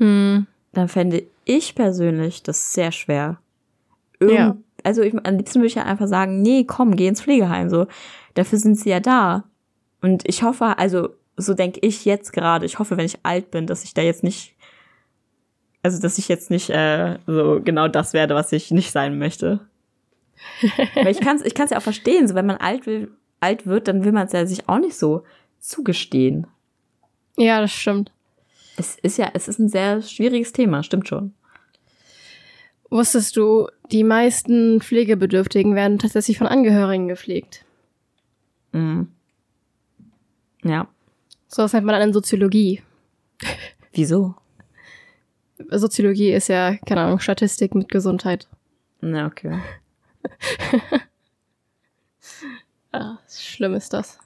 [0.00, 0.46] Mhm.
[0.72, 3.38] dann fände ich persönlich das sehr schwer.
[4.18, 4.56] Irgend Ja.
[4.82, 7.68] Also ich, am liebsten würde ich ja einfach sagen, nee, komm, geh ins Pflegeheim.
[7.68, 7.86] So,
[8.34, 9.44] dafür sind sie ja da.
[10.00, 12.66] Und ich hoffe, also so denke ich jetzt gerade.
[12.66, 14.54] Ich hoffe, wenn ich alt bin, dass ich da jetzt nicht,
[15.82, 19.60] also dass ich jetzt nicht äh, so genau das werde, was ich nicht sein möchte.
[20.94, 23.66] Weil ich kann es ich kann's ja auch verstehen, so wenn man alt will, alt
[23.66, 25.24] wird, dann will man es ja sich auch nicht so
[25.58, 26.46] zugestehen.
[27.36, 28.12] Ja, das stimmt.
[28.80, 31.34] Es ist ja, es ist ein sehr schwieriges Thema, stimmt schon.
[32.88, 37.66] Wusstest du, die meisten Pflegebedürftigen werden tatsächlich von Angehörigen gepflegt.
[38.72, 39.08] Mhm.
[40.64, 40.88] Ja.
[41.46, 42.82] So was nennt man dann in Soziologie.
[43.92, 44.34] Wieso?
[45.68, 48.48] Soziologie ist ja, keine Ahnung, Statistik mit Gesundheit.
[49.02, 49.60] Na, okay.
[52.92, 54.18] Ah, schlimm ist das.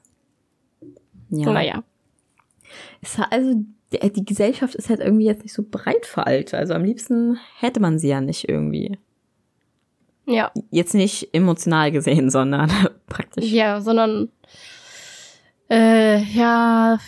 [1.29, 1.53] Ja.
[1.53, 1.85] Naja.
[3.03, 3.63] Es war also,
[3.95, 6.59] die, die Gesellschaft ist halt irgendwie jetzt nicht so breit für Alte.
[6.59, 8.99] Also am liebsten hätte man sie ja nicht irgendwie.
[10.27, 10.53] Ja.
[10.71, 12.71] Jetzt nicht emotional gesehen, sondern
[13.07, 13.51] praktisch.
[13.51, 14.29] Ja, sondern
[15.71, 16.99] äh, ja,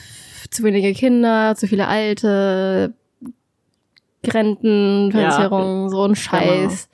[0.51, 2.95] zu wenige Kinder, zu viele Alte,
[4.25, 6.89] Rentenversicherung, so ein Scheiß.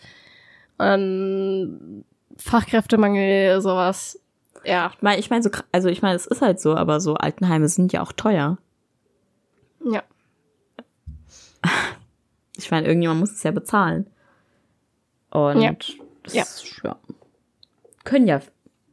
[0.79, 2.05] Ähm,
[2.37, 4.21] Fachkräftemangel, sowas.
[4.65, 4.93] Ja.
[4.95, 7.69] Ich meine, ich meine, so, also ich meine, es ist halt so, aber so Altenheime
[7.69, 8.59] sind ja auch teuer.
[9.85, 10.03] Ja.
[12.57, 14.07] Ich meine, irgendjemand muss es ja bezahlen.
[15.31, 15.73] Und Ja.
[16.23, 16.43] das Ja.
[16.43, 16.97] Ist, ja.
[18.05, 18.41] Können ja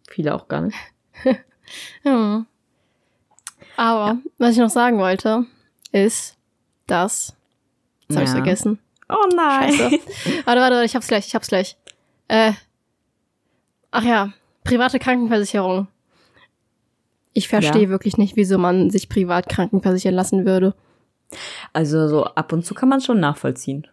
[0.09, 0.77] viele auch gar nicht.
[2.03, 2.45] ja.
[3.75, 5.45] Aber, was ich noch sagen wollte,
[5.91, 6.37] ist,
[6.87, 7.35] dass.
[8.07, 8.35] Jetzt habe ich Ja.
[8.35, 8.79] vergessen.
[9.09, 9.73] Oh nein.
[9.73, 9.91] Scheiße.
[9.91, 10.01] warte,
[10.45, 11.77] warte, warte, ich hab's gleich, ich hab's gleich.
[12.29, 12.53] Äh.
[13.91, 14.31] Ach ja,
[14.63, 15.87] private Krankenversicherung.
[17.39, 17.89] Ich verstehe Ja.
[17.89, 20.75] wirklich nicht, wieso man sich privat krankenversichern lassen würde.
[21.71, 23.87] Also so ab und zu kann man schon nachvollziehen.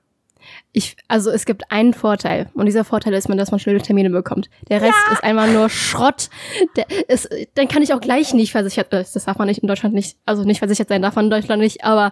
[0.73, 4.11] Ich, also es gibt einen Vorteil und dieser Vorteil ist, man, dass man schnelle Termine
[4.11, 4.49] bekommt.
[4.69, 6.29] Der Rest ist einmal nur Schrott.
[6.77, 8.93] Der ist, dann kann ich auch gleich nicht versichert.
[8.93, 11.31] äh, Das darf man nicht in Deutschland nicht, also nicht versichert sein darf man in
[11.31, 12.11] Deutschland nicht, aber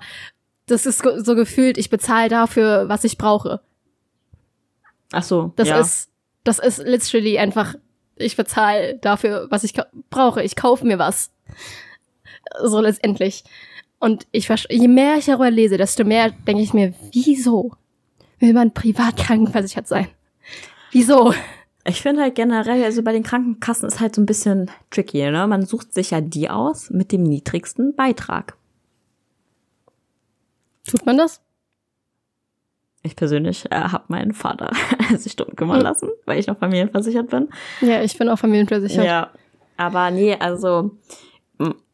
[0.67, 3.61] das ist so so gefühlt, ich bezahle dafür, was ich brauche.
[5.13, 5.53] Ach so.
[5.57, 5.81] Das ja.
[5.81, 6.11] ist,
[6.45, 7.75] das ist literally einfach,
[8.17, 9.75] ich bezahle dafür, was ich
[10.11, 10.43] brauche.
[10.43, 11.31] Ich kaufe mir was.
[12.63, 13.45] So letztendlich.
[13.99, 17.73] Und ich je mehr ich darüber lese, desto mehr denke ich mir, wieso
[18.39, 20.09] will man privat krankenversichert sein?
[20.91, 21.35] Wieso?
[21.87, 25.47] Ich finde halt generell, also bei den Krankenkassen ist halt so ein bisschen tricky, ne?
[25.47, 28.57] Man sucht sich ja die aus mit dem niedrigsten Beitrag.
[30.87, 31.41] Tut man das?
[33.07, 34.71] Ich persönlich äh, habe meinen Vater
[35.17, 37.51] sich drum kümmern lassen, weil ich noch familienversichert bin.
[37.83, 39.05] Ja, ich bin auch familienversichert.
[39.05, 39.31] Ja.
[39.77, 40.93] Aber nee, also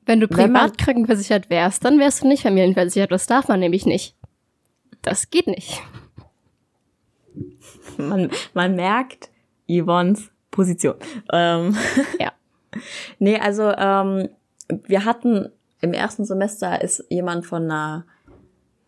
[0.06, 3.10] Wenn du privat krankenversichert wärst, dann wärst du nicht familienversichert.
[3.10, 4.14] Das darf man nämlich nicht.
[5.02, 5.82] Das geht nicht.
[7.96, 9.30] man, man merkt
[9.68, 10.94] Yvonnes Position.
[11.32, 11.76] Ähm,
[12.18, 12.32] Ja.
[13.18, 14.28] nee, also ähm,
[14.86, 15.48] wir hatten
[15.80, 18.04] im ersten Semester ist jemand von einer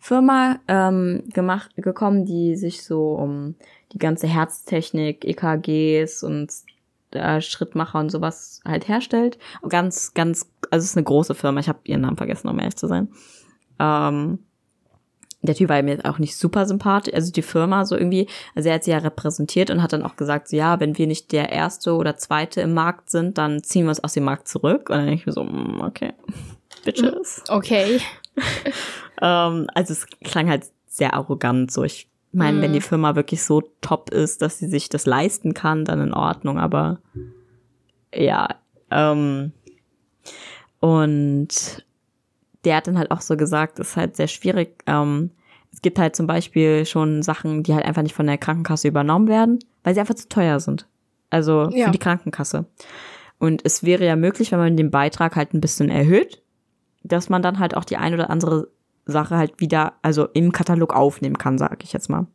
[0.03, 3.55] Firma ähm, gemacht gekommen, die sich so um
[3.93, 6.53] die ganze Herztechnik, EKGs und
[7.13, 9.39] äh, Schrittmacher und sowas halt herstellt.
[9.69, 11.61] Ganz, ganz, also es ist eine große Firma.
[11.61, 13.11] Ich habe ihren Namen vergessen, um ehrlich zu sein.
[13.79, 14.41] Ähm,
[15.41, 18.27] der Typ war mir auch nicht super sympathisch, also die Firma so irgendwie,
[18.57, 21.07] also er hat sie ja repräsentiert und hat dann auch gesagt, so, ja, wenn wir
[21.07, 24.49] nicht der erste oder zweite im Markt sind, dann ziehen wir uns aus dem Markt
[24.49, 24.91] zurück.
[24.91, 26.13] Und dann denke ich mir so, mm, okay,
[26.85, 27.45] bitches.
[27.49, 28.01] Okay.
[29.23, 32.63] Ähm, also es klang halt sehr arrogant, so ich meine, Mhm.
[32.63, 36.13] wenn die Firma wirklich so top ist, dass sie sich das leisten kann, dann in
[36.13, 36.99] Ordnung, aber
[38.15, 38.49] ja,
[38.91, 39.53] ähm,
[40.81, 41.85] und
[42.65, 44.83] der hat dann halt auch so gesagt, es ist halt sehr schwierig.
[44.87, 45.31] Ähm,
[45.73, 49.29] es gibt halt zum Beispiel schon Sachen, die halt einfach nicht von der Krankenkasse übernommen
[49.29, 50.87] werden, weil sie einfach zu teuer sind.
[51.31, 51.91] Also für Ja.
[51.91, 52.67] die Krankenkasse.
[53.39, 56.43] Und es wäre ja möglich, wenn man den Beitrag halt ein bisschen erhöht,
[57.03, 58.69] dass man dann halt auch die ein oder andere
[59.05, 62.27] Sache halt wieder, also im Katalog aufnehmen kann, sage ich jetzt mal.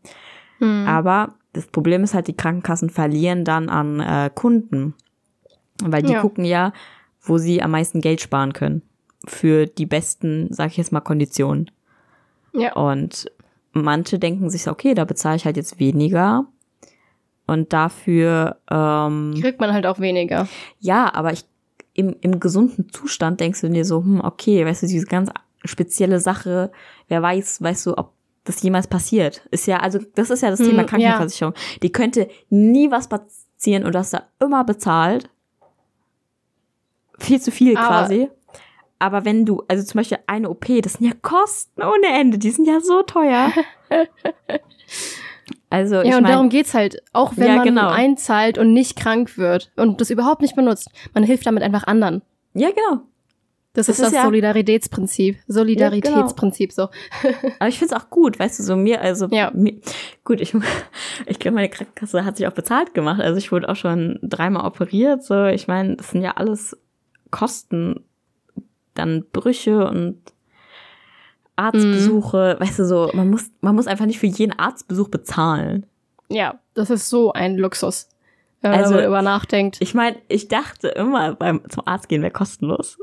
[0.59, 0.85] Hm.
[0.87, 4.93] Aber das Problem ist halt, die Krankenkassen verlieren dann an äh, Kunden.
[5.83, 6.21] Weil die Ja.
[6.21, 6.73] gucken ja,
[7.21, 8.81] wo sie am meisten Geld sparen können.
[9.25, 11.69] Für die besten, sag ich jetzt mal, Konditionen.
[12.53, 12.73] Ja.
[12.73, 13.31] Und
[13.73, 16.45] manche denken sich, so, okay, da bezahle ich halt jetzt weniger.
[17.45, 20.47] Und dafür, ähm, Kriegt man halt auch weniger.
[20.79, 21.45] ja, aber ich,
[21.93, 25.29] im, im gesunden Zustand denkst du dir so, hm, okay, weißt du, diese ganz
[25.65, 26.71] spezielle Sache,
[27.07, 29.41] wer weiß, weißt du, ob das jemals passiert.
[29.51, 30.87] Ist ja, also, das ist ja das Hm, Thema ja.
[30.87, 31.53] Krankenversicherung.
[31.83, 35.29] Die könnte nie was passieren und du hast da immer bezahlt.
[37.19, 38.29] Viel zu viel Aber- quasi.
[38.99, 42.49] Aber wenn du, also zum Beispiel eine OP, das sind ja Kosten ohne Ende, die
[42.49, 43.51] sind ja so teuer.
[45.69, 47.03] Also, ich Ja, und mein, darum geht's halt.
[47.11, 47.89] Auch wenn Ja, man genau.
[47.89, 50.89] einzahlt und nicht krank wird und das überhaupt nicht benutzt.
[51.13, 52.21] Man hilft damit einfach anderen.
[52.53, 53.01] ja, genau.
[53.77, 55.37] Das, Das ist das ist ja- Solidaritätsprinzip.
[55.47, 56.89] Solidaritätsprinzip so.
[57.59, 59.51] Aber ich find's auch gut, weißt du, so mir, also Ja.
[59.53, 59.75] mir,
[60.23, 60.53] gut, ich,
[61.27, 63.21] ich glaube, meine Krankenkasse hat sich auch bezahlt gemacht.
[63.21, 65.23] Also ich wurde auch schon dreimal operiert.
[65.23, 66.75] So, ich meine, das sind ja alles
[67.29, 68.03] Kosten,
[68.95, 70.17] dann Brüche und
[71.55, 72.57] Arztbesuche.
[72.59, 75.85] Weißt du, so, man muss, man muss einfach nicht für jeden Arztbesuch bezahlen.
[76.29, 78.09] Ja, das ist so ein Luxus.
[78.61, 79.77] Wenn man Also- darüber nachdenkt.
[79.81, 82.97] Ich meine, ich dachte immer, beim zum Arzt gehen wäre kostenlos.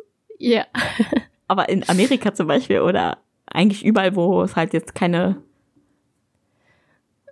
[0.47, 0.64] Ja.
[1.49, 5.36] Aber in Amerika zum Beispiel oder eigentlich überall, wo es halt jetzt keine,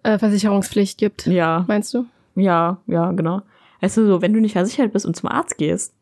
[0.03, 1.27] Äh, Versicherungspflicht gibt.
[1.27, 2.07] ja, Meinst du?
[2.35, 3.43] Ja, ja, genau.
[3.81, 5.95] Weißt du, so, wenn du nicht versichert bist und zum Arzt gehst,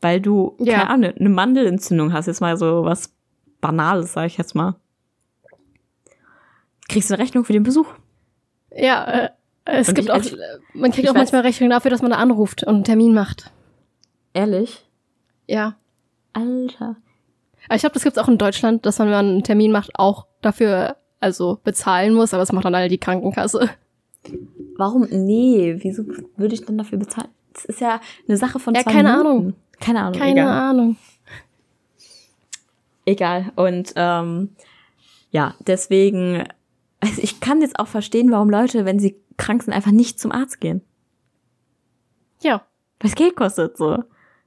[0.00, 0.78] weil du, Ja.
[0.80, 3.12] keine Ahnung, eine Mandelentzündung hast, jetzt mal so was
[3.60, 4.74] Banales, sag ich jetzt mal,
[6.88, 7.88] kriegst du eine Rechnung für den Besuch.
[8.70, 9.30] Ja, äh,
[9.64, 10.38] es Und gibt ich- auch,
[10.74, 13.50] man kriegt auch manchmal Rechnung dafür, dass man da anruft und einen Termin macht.
[14.34, 14.84] Ehrlich?
[15.48, 15.76] Ja.
[16.36, 16.96] Alter.
[17.72, 20.26] Ich glaube, das gibt's auch in Deutschland, dass man, wenn man einen Termin macht, auch
[20.42, 23.70] dafür also bezahlen muss, aber das macht dann alle die Krankenkasse.
[24.76, 25.08] Warum?
[25.10, 26.04] Nee, wieso
[26.36, 27.28] würde ich denn dafür bezahlen?
[27.54, 29.26] Das ist ja eine Sache von Ja, zwei keine Minuten.
[29.28, 29.54] Ahnung.
[29.80, 30.18] Keine Ahnung.
[30.18, 30.48] Keine egal.
[30.70, 30.96] Ahnung.
[33.06, 33.52] Egal.
[33.56, 34.50] Und ähm,
[35.30, 36.44] ja, deswegen,
[37.00, 40.32] also ich kann jetzt auch verstehen, warum Leute, wenn sie krank sind, einfach nicht zum
[40.32, 40.82] Arzt gehen.
[42.42, 42.66] Ja.
[43.00, 44.02] Weil es Geld kostet, so.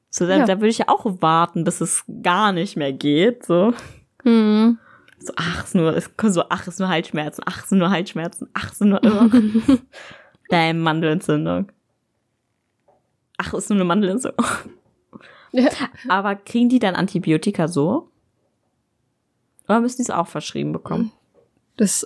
[0.10, 0.45] So, da, Ja.
[0.45, 3.74] da würde ich ja auch warten, bis es gar nicht mehr geht, so.
[4.24, 4.78] Hm.
[5.20, 6.01] So, ach, es ist nur,
[6.32, 9.01] so, ach, es ist nur Halsschmerzen, ach, es sind nur Halsschmerzen, ach, sind nur,
[10.49, 11.72] Damn, Mandelentzündung.
[13.38, 14.45] Ach, ist nur eine Mandelentzündung.
[15.51, 15.70] Ja.
[16.07, 18.10] Aber kriegen die dann Antibiotika so?
[19.68, 21.12] Oder müssen die es auch verschrieben bekommen?
[21.78, 22.05] Das,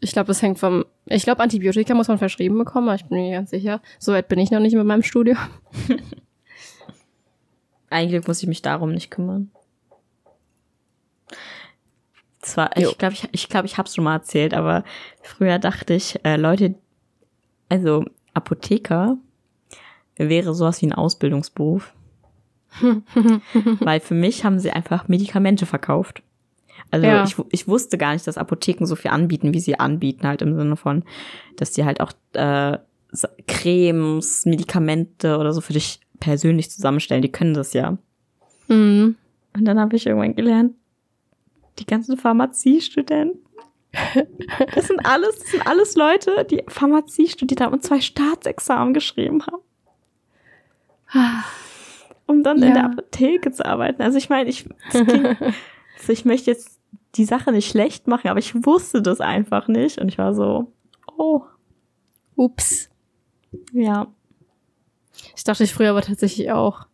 [0.00, 3.18] ich glaube, das hängt vom, ich glaube, Antibiotika muss man verschrieben bekommen, aber ich bin
[3.18, 3.80] mir nicht ganz sicher.
[3.98, 5.38] Soweit bin ich noch nicht mit meinem Studium.
[7.96, 9.50] Eigentlich muss ich mich darum nicht kümmern.
[12.40, 12.90] Zwar, Jo.
[12.90, 14.84] ich glaube, ich, ich, glaub, ich habe es schon mal erzählt, aber
[15.22, 16.74] früher dachte ich, äh, Leute,
[17.70, 19.16] also Apotheker
[20.16, 21.92] wäre sowas wie ein Ausbildungsberuf.
[23.80, 26.22] Weil für mich haben sie einfach Medikamente verkauft.
[26.90, 27.24] Also Ja.
[27.24, 30.54] ich, ich wusste gar nicht, dass Apotheken so viel anbieten, wie sie anbieten, halt im
[30.54, 31.02] Sinne von,
[31.56, 32.78] dass die halt auch äh,
[33.46, 37.22] Cremes, Medikamente oder so für dich persönlich zusammenstellen.
[37.22, 37.96] Die können das ja.
[38.68, 39.16] Hm.
[39.54, 40.74] Und dann habe ich irgendwann gelernt,
[41.78, 43.40] die ganzen Pharmaziestudenten,
[44.74, 49.42] das sind alles, das sind alles Leute, die Pharmazie studiert haben und zwei Staatsexamen geschrieben
[49.46, 51.44] haben,
[52.26, 52.74] um dann in Ja.
[52.74, 54.02] der Apotheke zu arbeiten.
[54.02, 55.40] Also ich meine, ich, klingt,
[55.98, 56.78] also ich möchte jetzt
[57.14, 60.70] die Sache nicht schlecht machen, aber ich wusste das einfach nicht und ich war so,
[61.16, 61.42] oh,
[62.34, 62.90] Ups.
[63.72, 64.06] Ja.
[65.36, 66.86] Ich dachte ich früher aber tatsächlich auch.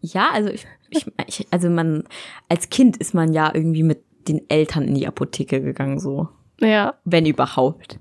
[0.00, 2.04] Ja, also ich, ich, also man,
[2.48, 6.28] als Kind ist man ja irgendwie mit den Eltern in die Apotheke gegangen, so.
[6.60, 6.94] Ja.
[7.04, 7.98] Wenn überhaupt.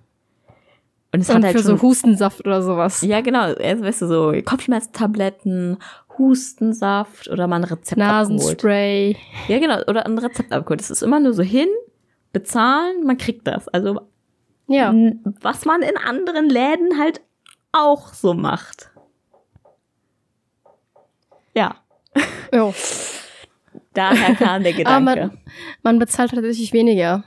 [1.13, 3.01] Und es Und hat halt für schon, so Hustensaft oder sowas.
[3.01, 5.77] ja genau, also, weißt du, so Kopfschmerztabletten,
[6.17, 8.29] Hustensaft oder mal ein Rezept abgeholt.
[8.29, 9.15] Nasenspray.
[9.47, 10.81] Ja, genau, oder ein Rezept abgeholt.
[10.81, 11.67] Es ist immer nur so hin,
[12.33, 13.67] bezahlen, man kriegt das.
[13.69, 14.01] Also
[14.67, 14.93] Ja.
[15.41, 17.21] was man in anderen Läden halt
[17.71, 18.89] auch so macht.
[21.55, 21.75] Ja,
[22.53, 22.73] Jo.
[23.93, 25.27] daher kam der Aber Gedanke.
[25.27, 25.37] man,
[25.83, 27.23] man bezahlt tatsächlich weniger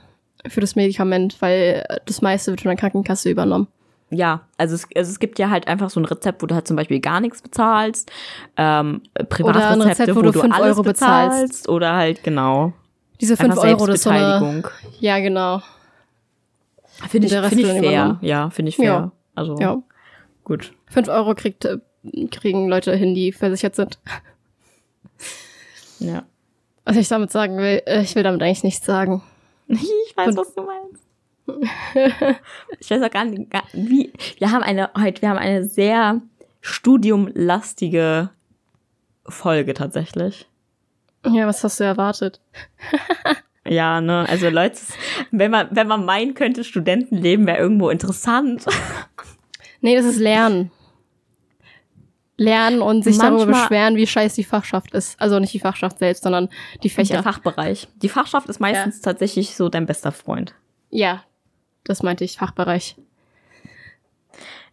[0.47, 3.67] für das Medikament, weil das meiste wird von der Krankenkasse übernommen.
[4.09, 6.67] Ja, also es, also es gibt ja halt einfach so ein Rezept, wo du halt
[6.67, 8.11] zum Beispiel gar nichts bezahlst,
[8.57, 11.41] ähm, Privatrezepte, Rezept, wo wo, du du fünf alles Euro bezahlst.
[11.41, 12.73] bezahlst oder halt genau
[13.21, 14.63] Diese 5 einfach Euro, das so eine.
[14.99, 15.61] Ja, genau.
[17.09, 17.79] Finde ich, find ich fair.
[17.79, 18.17] übernommen.
[18.21, 18.85] Ja, finde ich fair.
[18.85, 19.11] Ja.
[19.33, 19.81] Also Ja.
[20.43, 20.73] Gut.
[20.87, 21.77] 5 Euro kriegt, äh,
[22.31, 23.99] kriegen Leute hin, die versichert sind.
[25.99, 26.23] Ja.
[26.85, 29.21] Was ich damit sagen will, äh, ich will damit eigentlich nichts sagen.
[29.67, 31.03] Ich weiß, Und- was du meinst.
[32.79, 34.11] ich weiß auch gar nicht, gar, wie.
[34.37, 36.21] Wir haben eine heute, wir haben eine sehr
[36.61, 38.29] studiumlastige
[39.25, 40.47] Folge tatsächlich.
[41.25, 42.39] Ja, was hast du erwartet?
[43.65, 44.77] Ja, ne, also Leute,
[45.31, 48.65] wenn man, wenn man meinen könnte, Studentenleben wäre irgendwo interessant.
[49.83, 50.71] Nee, das ist Lernen.
[52.37, 55.19] Lernen und sich darüber Manchmal- beschweren, wie scheiß die Fachschaft ist.
[55.21, 56.47] Also nicht die Fachschaft selbst, sondern
[56.81, 57.21] die Der Fächer.
[57.21, 57.87] Fachbereich.
[58.01, 60.55] Die Fachschaft ist meistens tatsächlich so dein bester Freund.
[60.89, 61.23] Ja,
[61.83, 62.95] das meinte ich, Fachbereich.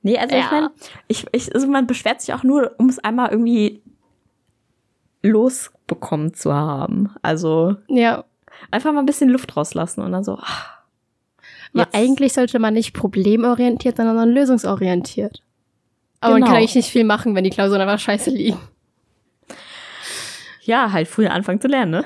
[0.02, 0.50] Nee, also ich Ja.
[0.50, 0.70] meine,
[1.08, 3.82] ich, ich, also man beschwert sich auch nur, um es einmal irgendwie
[5.22, 7.14] losbekommen zu haben.
[7.20, 8.24] Also Ja,
[8.70, 10.78] einfach mal ein bisschen Luft rauslassen und dann so, ach,
[11.72, 15.42] aber Jetzt- eigentlich sollte man nicht problemorientiert, sondern lösungsorientiert.
[16.20, 16.52] Aber man Genau.
[16.52, 18.58] kann eigentlich nicht viel machen, wenn die Klausuren einfach scheiße liegen.
[20.62, 22.04] ja, halt früher anfangen zu lernen, ne?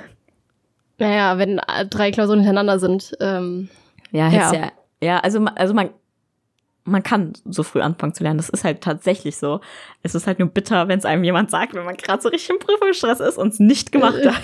[0.99, 1.61] Naja, wenn
[1.91, 3.69] drei Klausuren hintereinander sind, ähm,
[4.13, 4.53] Ja, Ja.
[4.55, 4.73] ja.
[5.03, 5.91] ja, also, also man,
[6.85, 8.37] man kann so früh anfangen zu lernen.
[8.39, 9.61] Das ist halt tatsächlich so.
[10.05, 12.51] Es ist halt nur bitter, wenn es einem jemand sagt, wenn man gerade so richtig
[12.51, 14.29] im Prüfungsstress ist und es nicht gemacht Äh.
[14.31, 14.43] hat.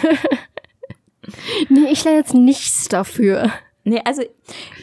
[1.68, 3.50] nee, ich lerne jetzt nichts dafür.
[3.84, 4.22] Nee, also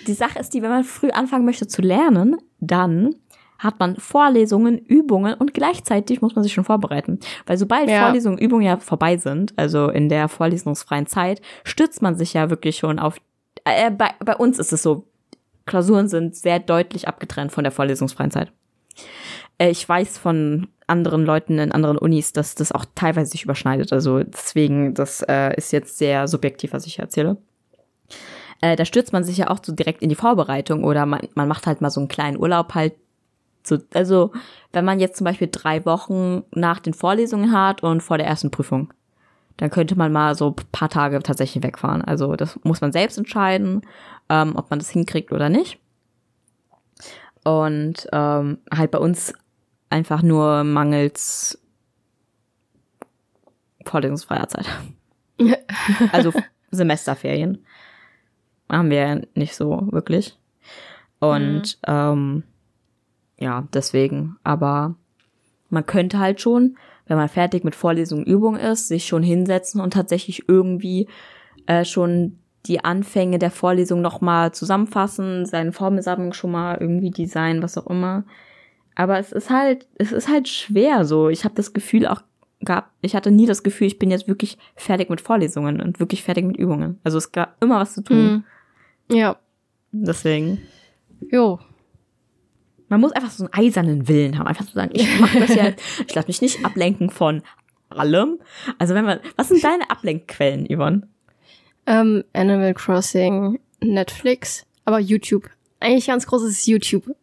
[0.07, 3.15] die Sache ist die, wenn man früh anfangen möchte zu lernen, dann
[3.59, 7.19] hat man Vorlesungen, Übungen und gleichzeitig muss man sich schon vorbereiten.
[7.45, 8.03] Weil sobald Ja.
[8.03, 12.77] Vorlesungen, Übungen ja vorbei sind, also in der vorlesungsfreien Zeit, stützt man sich ja wirklich
[12.77, 13.17] schon auf.
[13.65, 15.05] Äh, bei, bei uns ist es so,
[15.65, 18.51] Klausuren sind sehr deutlich abgetrennt von der vorlesungsfreien Zeit.
[19.57, 23.93] Äh, ich weiß von anderen Leuten in anderen Unis, dass das auch teilweise sich überschneidet.
[23.93, 27.37] Also deswegen, das äh, ist jetzt sehr subjektiv, was ich erzähle
[28.61, 31.47] äh, da stürzt man sich ja auch so direkt in die Vorbereitung oder man, man
[31.47, 32.93] macht halt mal so einen kleinen Urlaub halt.
[33.63, 34.31] So, also,
[34.71, 38.51] wenn man jetzt zum Beispiel drei Wochen nach den Vorlesungen hat und vor der ersten
[38.51, 38.93] Prüfung,
[39.57, 42.01] dann könnte man mal so ein paar Tage tatsächlich wegfahren.
[42.01, 43.81] Also, das muss man selbst entscheiden,
[44.29, 45.79] ähm, ob man das hinkriegt oder nicht.
[47.43, 49.33] Und ähm, halt bei uns
[49.89, 51.59] einfach nur mangels
[53.85, 54.67] vorlesungsfreier Zeit.
[56.11, 56.33] Also
[56.69, 57.65] Semesterferien
[58.69, 60.37] haben wir ja nicht so wirklich.
[61.19, 62.43] Und ähm,
[63.37, 64.37] ja, deswegen.
[64.43, 64.95] Aber
[65.69, 69.93] man könnte halt schon, wenn man fertig mit Vorlesungen Übung ist, sich schon hinsetzen und
[69.93, 71.07] tatsächlich irgendwie
[71.65, 77.77] äh, schon die Anfänge der Vorlesung nochmal zusammenfassen, seine Formelsammlung schon mal irgendwie designen, was
[77.77, 78.25] auch immer.
[78.95, 81.29] Aber es ist halt, es ist halt schwer so.
[81.29, 82.21] Ich habe das Gefühl auch
[82.65, 86.23] gab, ich hatte nie das Gefühl, ich bin jetzt wirklich fertig mit Vorlesungen und wirklich
[86.23, 86.99] fertig mit Übungen.
[87.03, 88.17] Also es gab immer was zu tun.
[88.17, 88.43] Hm.
[89.11, 89.37] Ja,
[89.91, 90.59] Deswegen.
[91.31, 91.59] jo.
[92.89, 94.47] Man muss einfach so einen eisernen Willen haben.
[94.47, 97.41] Einfach zu sagen, ich mache das jetzt, ich lasse mich nicht ablenken von
[97.89, 98.39] allem.
[98.77, 101.07] Also wenn man, was sind deine Ablenkquellen, Yvonne?
[101.85, 105.49] Ähm, Animal Crossing, Netflix, aber YouTube.
[105.79, 107.15] Eigentlich ganz großes YouTube.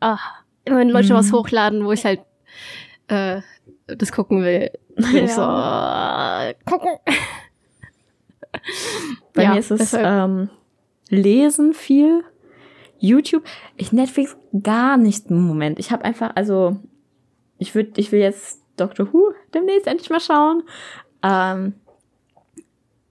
[0.00, 0.18] Ah,
[0.64, 1.16] immer wenn Leute Mhm.
[1.18, 2.20] was hochladen, wo ich halt
[3.08, 3.40] äh,
[3.86, 6.96] das gucken will, bin ich so äh, gucken.
[9.34, 10.50] Bei Ja, mir ist es deshalb- ähm,
[11.14, 12.24] Lesen viel,
[12.98, 13.44] YouTube,
[13.76, 15.78] ich Netflix gar nicht im Moment.
[15.78, 16.76] Ich habe einfach, also
[17.58, 20.62] ich würde, ich will jetzt Doctor Who demnächst endlich mal schauen.
[21.22, 21.74] Ähm,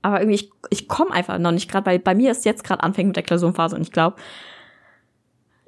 [0.01, 2.83] aber irgendwie, ich, ich komme einfach noch nicht gerade, weil bei mir ist jetzt gerade
[2.83, 4.17] anfängt mit der Klausurenphase und ich glaube,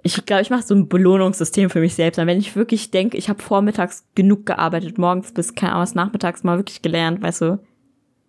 [0.04, 2.20] ich glaube, ich mache so ein Belohnungssystem für mich selbst.
[2.20, 6.44] Und wenn ich wirklich denke, ich habe vormittags genug gearbeitet, morgens bis keine Ahnung, nachmittags
[6.44, 7.60] mal wirklich gelernt, weißt du,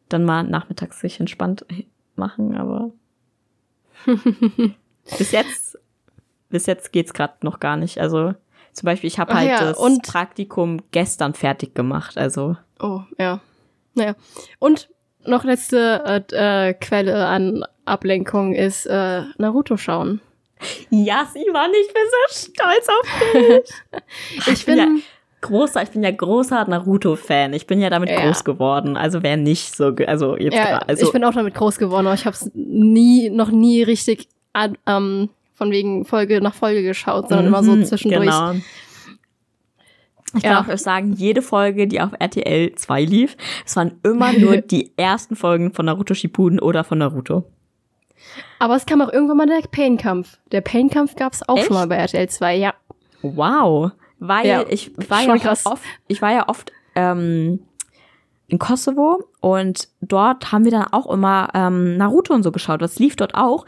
[0.08, 1.66] dann mal nachmittags sich entspannt
[2.14, 2.92] machen, aber
[5.18, 5.78] bis jetzt,
[6.50, 7.98] bis jetzt geht's gerade noch gar nicht.
[7.98, 8.34] Also
[8.72, 12.16] Zum Beispiel, ich habe halt ja, das und- Praktikum gestern fertig gemacht.
[12.18, 13.40] Also Oh, ja.
[13.94, 14.14] Naja.
[14.58, 14.88] Und
[15.24, 20.20] noch letzte äh, äh, Quelle an Ablenkung ist äh, Naruto schauen.
[20.90, 23.70] ja, sie war nicht mehr so stolz auf mich.
[24.54, 24.88] Ich bin, ja
[25.46, 27.52] großer, ich bin ja großer Naruto-Fan.
[27.52, 28.20] Ich bin ja damit Ja.
[28.26, 28.96] groß geworden.
[28.96, 32.06] Also wer nicht so, also jetzt ja, gerade, also ich bin auch damit groß geworden,
[32.06, 34.28] aber ich habe es nie, noch nie richtig
[34.86, 38.24] ähm, von wegen Folge nach Folge geschaut, sondern immer so Mhm, zwischendurch.
[38.24, 38.52] Genau.
[40.36, 40.62] Ich Ja.
[40.62, 44.92] kann auch sagen, jede Folge, die auf RTL 2 lief, es waren immer nur die
[44.96, 47.44] ersten Folgen von Naruto Shippuden oder von Naruto.
[48.58, 50.38] Aber es kam auch irgendwann mal der Pain-Kampf.
[50.52, 51.66] Der Pain-Kampf gab es auch Echt?
[51.66, 52.74] schon mal bei RTL 2, ja.
[53.22, 53.92] Wow.
[54.18, 55.66] Weil Ja, ich war ja krass.
[55.66, 57.60] oft, ich war ja oft ähm,
[58.48, 62.80] in Kosovo und dort haben wir dann auch immer ähm, Naruto und so geschaut.
[62.80, 63.66] Das lief dort auch.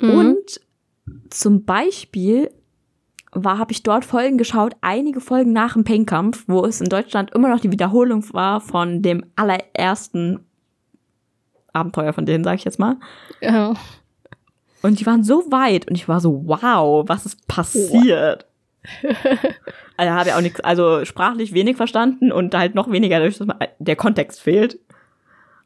[0.00, 0.10] Mhm.
[0.10, 0.60] Und
[1.30, 2.50] zum Beispiel
[3.32, 7.32] war, habe ich dort Folgen geschaut, einige Folgen nach dem Pain-Kampf, wo es in Deutschland
[7.32, 10.46] immer noch die Wiederholung war von dem allerersten
[11.72, 12.96] Abenteuer von denen, sag ich jetzt mal.
[13.40, 13.74] Ja.
[14.82, 18.46] Und die waren so weit und ich war so, wow, was ist passiert?
[19.96, 23.46] also habe ich auch nichts, also sprachlich wenig verstanden und halt noch weniger, dadurch, dass
[23.46, 24.78] man, der Kontext fehlt.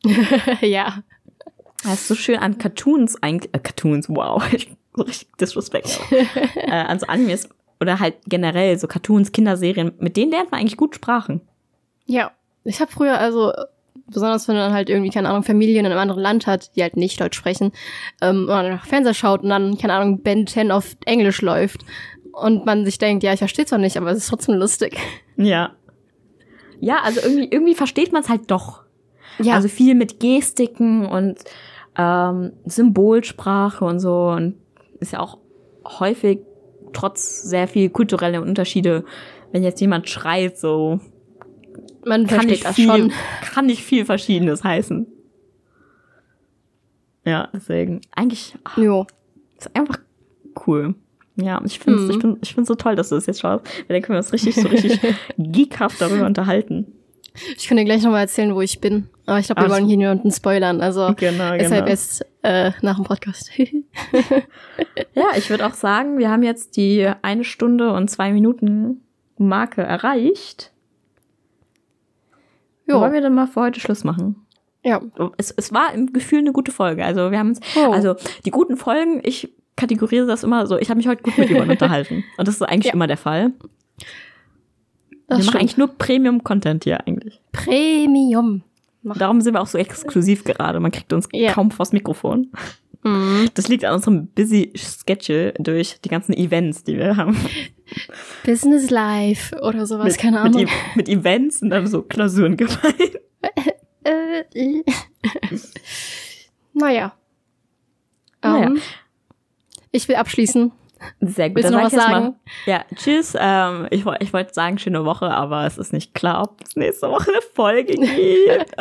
[0.60, 1.02] ja.
[1.82, 4.42] Das ist so schön an Cartoons eigentlich, äh, Cartoons, wow,
[4.96, 6.00] richtig Disrespect.
[6.56, 7.48] äh, an so Animes
[7.80, 11.40] oder halt generell so Cartoons, Kinderserien, mit denen lernt man eigentlich gut Sprachen.
[12.06, 12.32] Ja.
[12.64, 13.52] Ich habe früher also,
[14.08, 16.96] besonders wenn man halt irgendwie, keine Ahnung, Familien in einem anderen Land hat, die halt
[16.96, 17.72] nicht Deutsch sprechen,
[18.20, 21.84] ähm, und man nach Fernseher schaut und dann, keine Ahnung, Ben 10 auf Englisch läuft
[22.42, 24.96] und man sich denkt, ja, ich verstehe zwar nicht, aber es ist trotzdem lustig.
[25.36, 25.72] Ja.
[26.80, 28.84] Ja, also irgendwie, irgendwie versteht man es halt doch.
[29.38, 29.54] Ja.
[29.54, 31.38] Also viel mit Gestiken und
[31.96, 34.28] ähm, Symbolsprache und so.
[34.28, 34.56] Und
[35.00, 35.38] ist ja auch
[35.84, 36.40] häufig
[36.92, 39.04] trotz sehr viel kulturelle Unterschiede,
[39.52, 41.00] wenn jetzt jemand schreit, so
[42.04, 43.12] man kann versteht das viel, schon.
[43.52, 45.06] kann nicht viel Verschiedenes heißen.
[47.24, 49.06] Ja, deswegen eigentlich ach, Jo.
[49.58, 49.98] ist einfach
[50.66, 50.94] cool.
[51.40, 52.10] Ja, ich finde Mhm.
[52.10, 53.64] ich find, ich find's so toll, dass du das jetzt schaust.
[53.86, 54.98] Weil dann können wir uns richtig, so richtig
[55.38, 56.92] geekhaft darüber unterhalten.
[57.56, 59.08] Ich kann dir gleich nochmal erzählen, wo ich bin.
[59.26, 60.80] Aber ich glaube, wir wollen hier niemanden spoilern.
[60.80, 61.86] Also Genau, deshalb genau.
[61.86, 63.50] jetzt äh, nach dem Podcast.
[65.14, 69.02] Ja, ich würde auch sagen, wir haben jetzt die eine Stunde und zwei Minuten
[69.36, 70.72] Marke erreicht.
[72.86, 73.00] jo.
[73.00, 74.46] Wollen wir dann mal für heute Schluss machen?
[74.84, 75.00] Ja.
[75.36, 77.04] Es, es war im Gefühl eine gute Folge.
[77.04, 77.90] Also wir haben uns, Oh.
[77.92, 78.14] also
[78.44, 81.70] die guten Folgen, ich kategoriere das immer so, ich habe mich heute gut mit jemandem
[81.76, 82.24] unterhalten.
[82.36, 82.92] Und das ist eigentlich Ja.
[82.92, 83.52] immer der Fall.
[85.28, 87.40] Das wir machen eigentlich nur Premium-Content hier eigentlich.
[87.52, 88.62] Premium.
[89.02, 90.80] Darum sind wir auch so exklusiv gerade.
[90.80, 91.52] Man kriegt uns Ja.
[91.52, 92.50] kaum vors Mikrofon.
[93.04, 93.48] Mhm.
[93.54, 97.36] Das liegt an unserem busy Schedule durch die ganzen Events, die wir haben.
[98.44, 100.66] Business Life oder sowas, mit, keine mit, Ahnung.
[100.66, 102.78] E- mit Events und dann so Klausuren gemeint.
[104.04, 104.82] Äh, äh.
[106.72, 107.12] naja.
[109.90, 110.72] Ich will abschließen.
[111.20, 111.58] Sehr gut.
[111.58, 112.34] Willst du noch was sagen?
[112.66, 113.36] Ja, tschüss.
[113.38, 117.08] Ähm, ich ich wollte sagen, schöne Woche, aber es ist nicht klar, ob es nächste
[117.08, 118.02] Woche eine Folge gibt.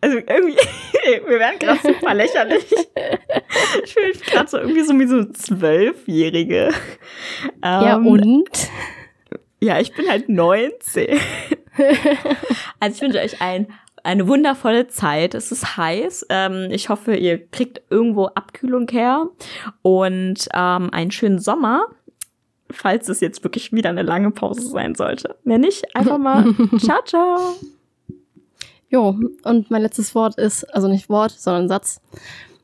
[0.00, 0.56] Also irgendwie,
[1.26, 2.66] wir werden gerade super lächerlich.
[3.84, 6.70] Ich fühle mich gerade so irgendwie so wie so Zwölfjährige.
[7.62, 8.70] ja, Ähm, und?
[9.60, 11.18] Ja, ich bin halt 19.
[12.80, 13.66] also ich wünsche euch ein,
[14.06, 15.34] eine wundervolle Zeit.
[15.34, 16.26] Es ist heiß.
[16.30, 19.26] Ähm, ich hoffe, ihr kriegt irgendwo Abkühlung her
[19.82, 21.86] und ähm, einen schönen Sommer.
[22.70, 25.36] Falls es jetzt wirklich wieder eine lange Pause sein sollte.
[25.44, 27.38] Wenn nicht, einfach mal ciao, ciao.
[28.88, 32.00] Jo, und mein letztes Wort ist, also nicht Wort, sondern Satz.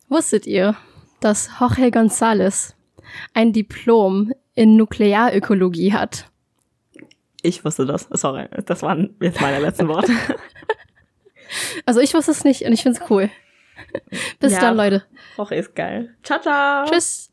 [0.09, 0.77] Wusstet ihr,
[1.21, 2.75] dass Jorge González
[3.35, 6.27] ein Diplom in Nuklearökologie hat?
[7.43, 8.09] Ich wusste das.
[8.13, 10.13] Sorry, das waren jetzt meine letzten Worte.
[11.87, 13.31] Also ich wusste es nicht und ich find's cool.
[14.41, 14.61] Bis Ja.
[14.61, 15.05] dann, Leute.
[15.37, 16.15] Woche ist geil.
[16.23, 16.85] Ciao, ciao.
[16.87, 17.32] Tschüss.